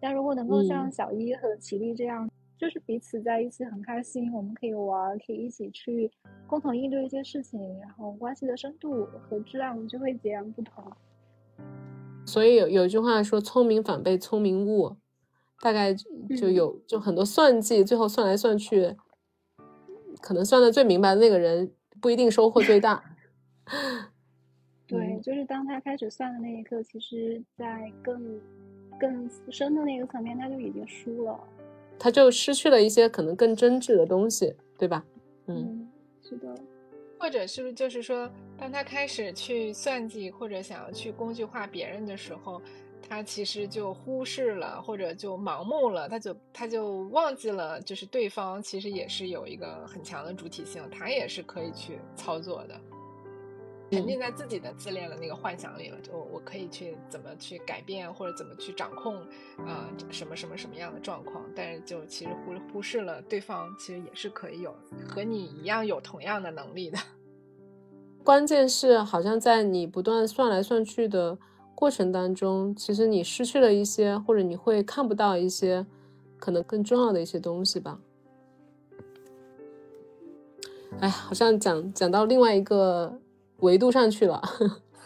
[0.00, 6.10] 但如果能够像小一和齐丽这样，就是彼此在一起很开心，我们可以玩，可以一起去
[6.46, 10.84] 共同应对一些事情，然后关系的深度和质量就会截然不同。
[12.36, 14.94] 所以有有一句话说，聪明反被聪明误，
[15.62, 15.94] 大概
[16.38, 18.94] 就有就很多算计，最后算来算去，
[20.20, 23.02] 可能算的最明白的那个人不一定收获最大。
[24.86, 28.38] 对，就是当他开始算的那一刻，其实在更
[29.00, 31.40] 更深的那个层面，他就已经输了，
[31.98, 35.02] 他就失去了一些可能更真挚的东西，对吧？
[35.46, 35.88] 嗯，
[36.20, 36.54] 是的。
[37.18, 42.60] 或者是不是就是说，当他开始去算计或者想要去工具化别人的时候，
[43.08, 52.80] 他其实就忽视了或者就盲目了，他就他就忘记了，就是对方其实也是有一个很强的主体性，他也是可以去操作的。
[53.90, 59.16] 沉浸在自己的自恋的那个幻想里了，就我可以去怎么去改变或者怎么去掌控
[59.64, 64.74] 啊什么什么什么样的状况，但是就其实忽忽视了对方其实也是可以有
[65.08, 66.98] 和你一样有同样的能力的。
[68.24, 71.38] 关键是好像在你不断算来算去的
[71.74, 75.86] 过程当中，其实你失去了一些，或者你会看不到一些
[76.38, 78.00] 可能更重要的一些东西吧。
[80.98, 83.20] 哎，好像讲讲到另外一个。
[83.58, 84.42] 维度上去了，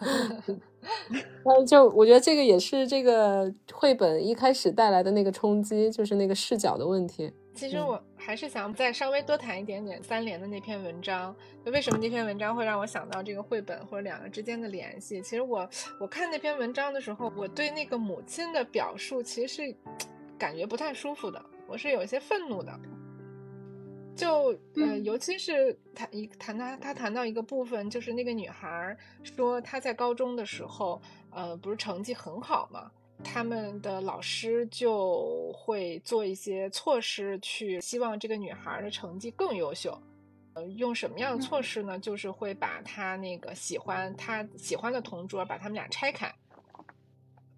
[1.44, 7.32] 嗯，就我觉得这个也是这个绘本一开始带来的那个冲击，就是那个视角的问题。
[7.53, 11.34] 其实我还是想再稍微多谈一点点三联的那篇文章。
[11.64, 15.20] 就为什么那篇文章会让我想到这个绘本或者两个之间的联系？
[15.20, 15.68] 其实我
[16.01, 19.76] 我看那篇文章的时候，我对那个母亲的表述其实是
[20.38, 22.72] 感觉不太舒服的，我是有一些愤怒的。
[24.20, 31.00] 就呃，尤其是谈一谈他他谈到一个部分，就是那个女孩说她在高中的时候，
[31.30, 32.90] 呃，不是成绩很好嘛，
[33.24, 39.98] 他们的老师就会做一些措施去希望这个女孩的成绩更优秀。
[40.54, 41.98] 呃，用什么样的措施呢？
[41.98, 46.30] 就是会把她那个喜欢她喜欢的同桌把他们俩拆开。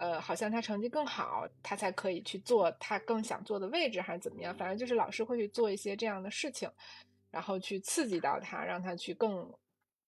[0.02, 4.52] 呃，好像他成绩更好，他才可以去做他更想做的位置，还是怎么样？
[4.56, 6.68] 反正就是老师会去做一些这样的事情，
[7.30, 9.48] 然后去刺激到他，让他去更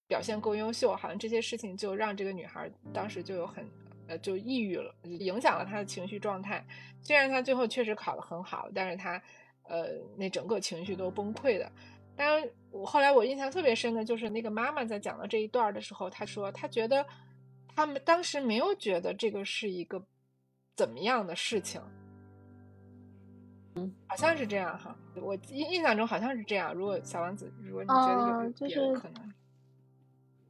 [0.09, 0.97] 表现更优秀。
[0.97, 3.65] 好像这些事情就让这个女孩当时就有很
[4.09, 6.67] 呃就抑郁了，影响了她的情绪状态。
[7.01, 9.23] 虽然她最后确实考得很好，但是她
[9.63, 11.71] 呃那整个情绪都崩溃的。
[12.17, 17.07] 当然，我后来我印象特别深的就是那个妈妈在讲到这一段的时候，她说她觉得。
[17.75, 20.03] 他们当时没有觉得这个是一个
[20.77, 21.81] 怎么样的事情，
[23.75, 24.97] 嗯，好像是这样哈。
[25.17, 26.75] 我印印象中好像是这样。
[26.75, 29.35] 如果小王子，如果你觉得有别的可能，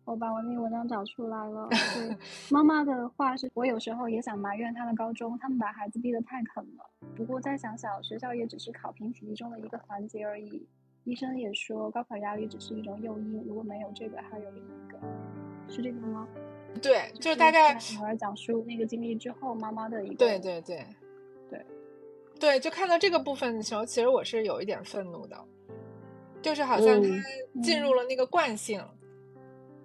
[0.04, 1.68] 我把我那个文章找出来了。
[1.94, 2.16] 对，
[2.50, 6.90] 妈妈的话是我有时候也想埋怨他的高中，他们把孩子逼得太狠了。
[7.16, 10.66] 不过再想想，学校也只是考评体系中的一个环节而已。
[11.04, 14.98] 医生也说，高考压力只是一种诱因，如果没有这个，还有另一个，
[15.68, 16.26] 是这个吗？
[16.82, 20.84] 对，就是大概女儿讲述那个经历之后，妈妈的一个对对对。
[21.50, 21.64] 对
[22.40, 25.36] 对，就看到这个部分的时候，其实我是有一点愤怒的，
[26.42, 27.08] 就是好像他
[27.62, 28.84] 进入了那个惯性，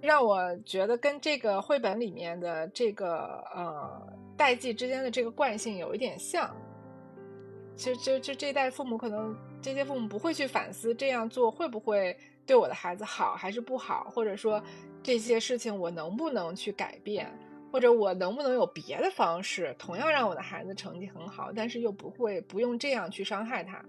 [0.02, 6.54] 让我觉得跟这个绘本里面的这个呃代际之间的这个惯性有一点像。
[7.76, 12.18] 其实，就就这代父母可能这些父母不会去反思这样做会不会
[12.50, 14.62] 对我的孩子好还是不好，或者说。
[15.02, 17.26] 这些事情我能不能去改变，
[17.72, 23.82] 或者我能不能有别的方式，同样让我的孩子成绩很好，但是又不会不用这样去伤害他。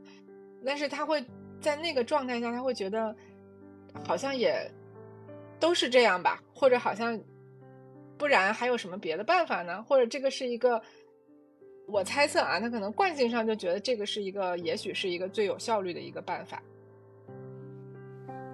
[0.64, 1.22] 但是他会
[1.60, 3.14] 在那个状态下，他会觉得
[4.06, 4.70] 好像也
[5.58, 7.20] 都是这样吧，或者好像
[8.16, 9.82] 不然还有什么别的办法呢？
[9.82, 10.80] 或者这个是一个
[11.88, 16.62] 我猜测啊，他可能惯性上就觉得这个是一个，也许是一个最有效率的一个办法。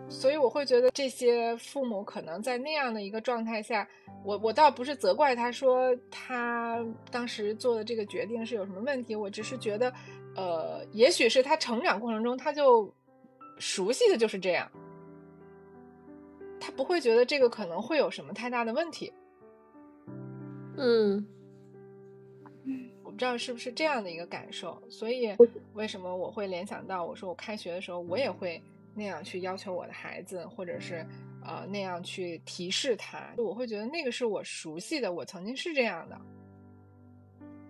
[0.09, 3.87] 所以我会觉得这些父母可能在那样的一个状态下，
[4.25, 9.93] 我我倒不是责怪他说他当时做的这个决定是有什么问题，我只是觉得，
[10.37, 12.89] 呃，也许是他成长过程中他就
[13.59, 14.71] 熟悉的就是这样，
[16.61, 19.13] 他不会觉得这个可能会有什么太大的问题。
[20.77, 21.27] 嗯，
[23.03, 25.35] 我不知道是不是这样的一个感受，所以
[25.75, 28.63] 为什么我会联想到我说我开学的时候我也会。
[28.97, 31.07] 那样去要求我的孩子，或者是
[31.45, 36.19] 呃那样去提示他，我会觉得那个是我熟悉的，我曾经是这样的。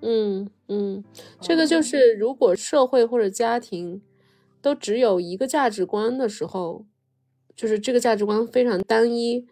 [0.03, 1.05] 嗯嗯，
[1.41, 4.01] 这个就是如果社会或者家庭
[4.63, 6.87] 都只有一个价值观的时候，
[7.57, 9.45] 就是这个价值观非常单一，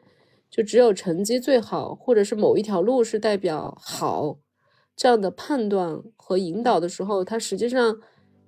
[0.49, 4.39] 就只有成绩最好，或者是某一条路是代表好
[4.95, 8.01] 这样的判断和引导的时候，它实际上。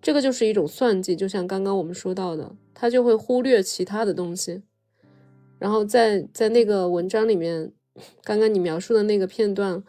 [0.06, 4.62] 这个就是一种算计，就像刚刚我们说到的，他就会忽略其他的东西。
[5.58, 7.72] 然后在在那个文章里面，
[8.22, 9.82] 刚刚你描述的那个片段，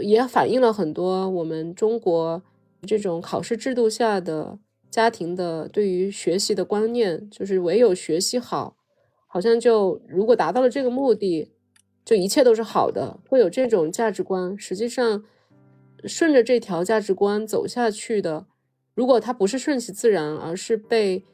[0.00, 2.42] 也反映了很多我们中国
[2.86, 4.58] 这种考试制度下的
[4.90, 8.78] 家庭的对于学习的观念，就是唯有学习好，
[9.26, 11.52] 好像就如果达到了这个目的，
[12.06, 14.58] 就一切都是好的，会有这种价值观。
[14.58, 15.22] 实际上，
[16.06, 18.46] 顺着这条价值观走下去的。
[19.00, 21.24] 如果他不是顺其自然，而是被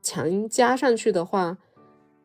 [0.00, 1.58] 强加上去的话，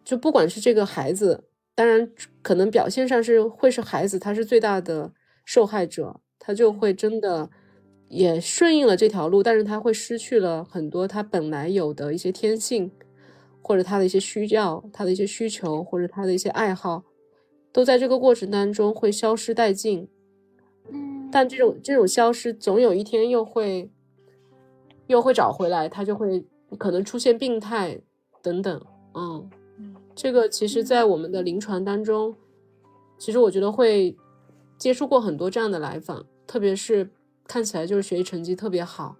[0.04, 2.08] 就不管是这个孩子，当然
[2.44, 5.12] 可能表现上是会是孩子，他是最大的
[5.44, 7.50] 受害者，他就会真的
[8.10, 12.92] 也顺应了这条路，但是他会失去了很多他本来有的一些天性，
[13.64, 17.04] 或者他的一些需要，他的一些需求，或者他的一些爱好，
[17.74, 20.08] 都在这个过程当中会消失殆尽。
[20.92, 23.90] 嗯，但这种这种消失，总有一天又会。
[25.12, 26.42] 又会找回来，他就会
[26.78, 28.00] 可能出现病态
[28.42, 28.82] 等等，
[29.14, 29.50] 嗯，
[30.16, 32.34] 这个其实，在我们的临床当中，
[33.18, 34.16] 其实我觉得会
[34.78, 37.10] 接触过很多这样的来访，特别是
[37.46, 39.18] 看起来就是学习成绩特别好，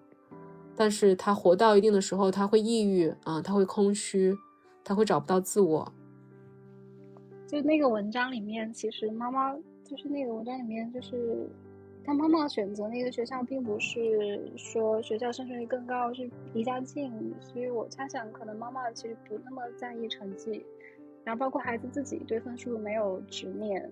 [0.78, 4.34] 但是他活到一定的时候，他会抑郁啊，他会空虚，
[4.86, 5.92] 他会找不到自我。
[7.46, 11.50] 就那个文章里面，其实妈妈就是那个文章里面就是。
[12.04, 20.66] 他妈妈选择那个学校，并不是说学校升学率更高，是离家近，所以我猜想，可能妈妈其实不那么在意成绩，
[21.24, 23.88] 然后包括孩子自己对分数没有执念，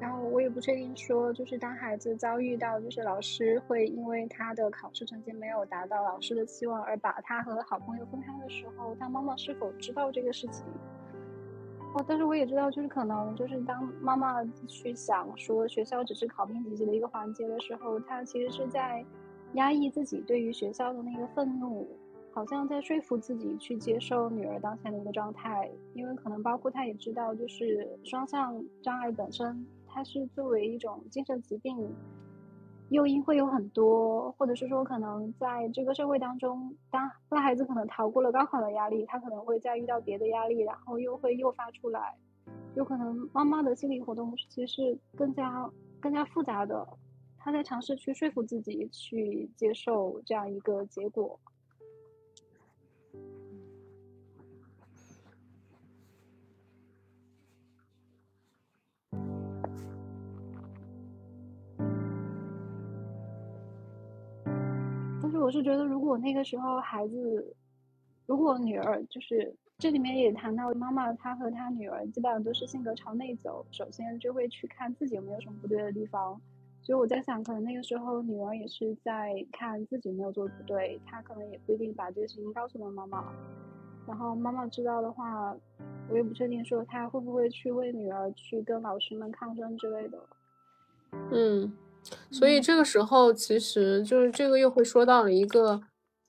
[0.00, 10.64] 然后我也不确定说，就是当孩子遭遇到就是老师会因为他的考试成绩没有达到老师的期望而把他和好朋友分开的时候，他妈妈是否知道这个事情？
[11.94, 19.04] 哦，但是我也知道，就是可能就是当妈妈去想说学校只是考评几级的一个环节的时候，她其实是在
[19.54, 21.88] 压抑自己对于学校的那个愤怒。
[22.32, 31.92] 好像在说服自己去接受女儿当前的一个状态，因为可能包括她也知道，就是双向障碍本身，它是作为一种精神疾病，
[32.90, 42.16] 诱因会有很多，或者是说可能在这个社会当中，当那孩子可能逃过了高考的压力，他可能会再遇到别的压力，然后又会诱发出来，
[42.74, 45.70] 有可能妈妈的心理活动其实是更加
[46.00, 46.86] 更加复杂的，
[47.38, 51.38] 他在尝试去说服自己去接受这样一个结果。
[65.40, 67.54] 我是觉得，如果那个时候孩子，
[68.26, 76.40] 如果女儿就是这里面也谈到妈妈，她和她女儿基本上都是性格朝内走，首先就会去看自己有没有什么不对的地方。
[76.82, 83.32] 所以我在想，可能那个时候女儿也是在看自己没有做的不对，她可能也不一定把这个事情告诉了妈妈。
[84.06, 85.54] 然后妈妈知道的话，
[86.08, 90.18] 我也不确定说她会不会去为女儿去跟老师们抗争之类的。
[91.32, 91.72] 嗯。
[92.30, 95.80] 所以这个时候，其实就是这个又会说到了一个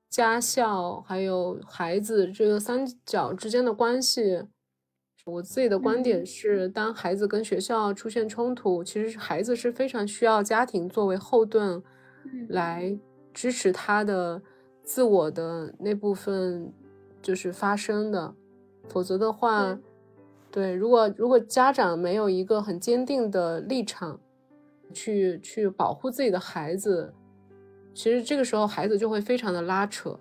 [0.10, 4.44] 家校还有孩子这个三角之间的关系。
[5.26, 11.82] 我自己的观点是，当孩子跟学校出现冲突，其实孩子是非常需要家庭作为后盾，
[12.50, 12.98] 来
[13.34, 14.42] 支持他的
[14.84, 16.74] 自我的那部分
[17.22, 18.34] 就是发生的。
[18.90, 19.78] 否则的话，
[20.50, 24.20] 对，如果如果家长没有一个很坚定的立场。
[24.92, 27.14] 去去保护自己的孩子，
[27.94, 30.18] 其实这个时候孩子就会非常的拉扯。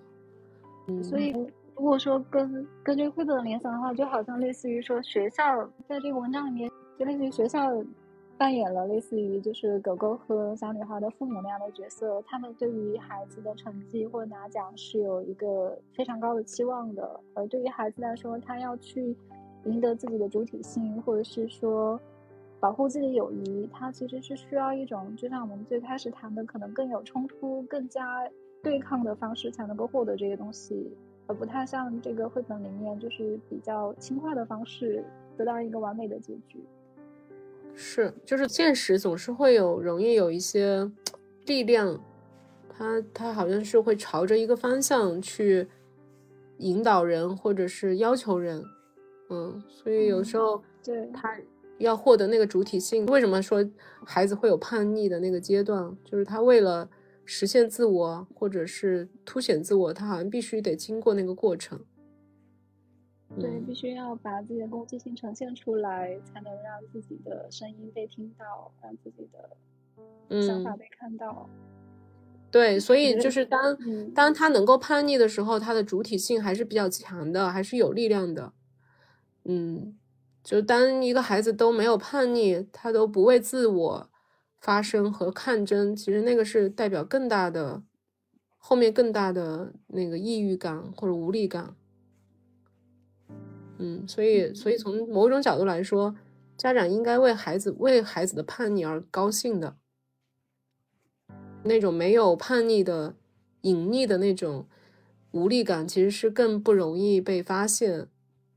[0.87, 1.31] 嗯，所以
[1.75, 5.43] 如果说跟跟这个绘本的联想的话，就好像类似于说学校
[5.87, 7.69] 在这个文章里面，就类似于学校
[8.37, 19.15] 扮演了类似于就是狗狗和小女孩的父母那样的角色，他们对于孩子的成绩或拿奖是有一个非常高的期望的，而对于孩子来说，他要去
[19.65, 21.99] 赢得自己的主体性，或者是说。
[22.61, 28.23] 保护自己的友谊，它其实是需要一种，就像我们最开始谈的，可能更有冲突、更加
[28.61, 30.95] 对抗的方式才能够获得这些东西，
[31.25, 35.03] 而不太像这个绘本里面，就是比较轻快的方式
[35.35, 36.63] 得到一个完美的结局。
[37.73, 40.87] 是，就是现实总是会有容易有一些
[41.47, 41.99] 力量，
[42.69, 45.67] 它它好像是会朝着一个方向去
[46.59, 48.63] 引导人，或者是要求人，
[49.31, 51.35] 嗯，所以有时候对他。
[51.81, 53.67] 要获得那个主体性，为什么说
[54.05, 55.97] 孩子会有叛逆的那个阶段？
[56.05, 56.89] 就是他为了
[57.25, 61.79] 实现自我，或者是凸显自我，他好像必须得经过那个过程。
[63.39, 71.49] 对，必须要把自己的攻击性呈现出来，才能让自己的声音被听到，让自己的想法被看到。
[72.51, 73.77] 对，所以就是当
[74.13, 78.51] 当他能够叛逆的时候，他的主体性还是比较强的，还是有力量的。
[79.45, 79.95] 嗯。
[80.43, 84.09] 就当一个孩子都没有叛逆，他都不为自我
[84.59, 87.83] 发声和抗争，其实那个是代表更大的
[88.57, 91.75] 后面更大的那个抑郁感或者无力感。
[93.77, 96.15] 嗯，所以所以从某种角度来说，
[96.57, 99.77] 家长应该为孩子为孩子的叛逆而高兴的。
[101.63, 103.15] 那种没有叛逆的
[103.61, 104.67] 隐匿的那种
[105.31, 108.07] 无力感，其实是更不容易被发现。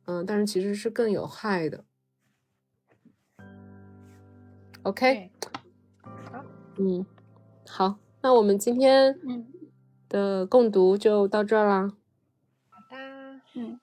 [0.07, 1.85] 嗯，但是其实是更有害的。
[4.83, 5.31] OK，
[6.31, 6.45] 好，
[6.79, 7.07] 嗯，
[7.67, 9.47] 好，那我们今天嗯
[10.09, 11.93] 的共读就到这儿啦。
[12.69, 13.81] 好的，嗯，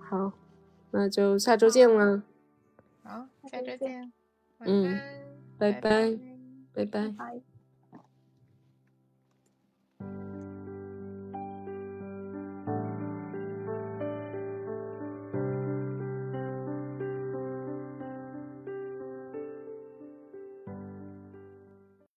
[0.00, 0.32] 好，
[0.90, 2.22] 那就下周见啦。
[3.02, 4.12] 好，下周见。
[4.58, 5.00] 嗯，
[5.58, 6.18] 拜拜，
[6.74, 7.08] 拜拜。
[7.08, 7.42] 拜。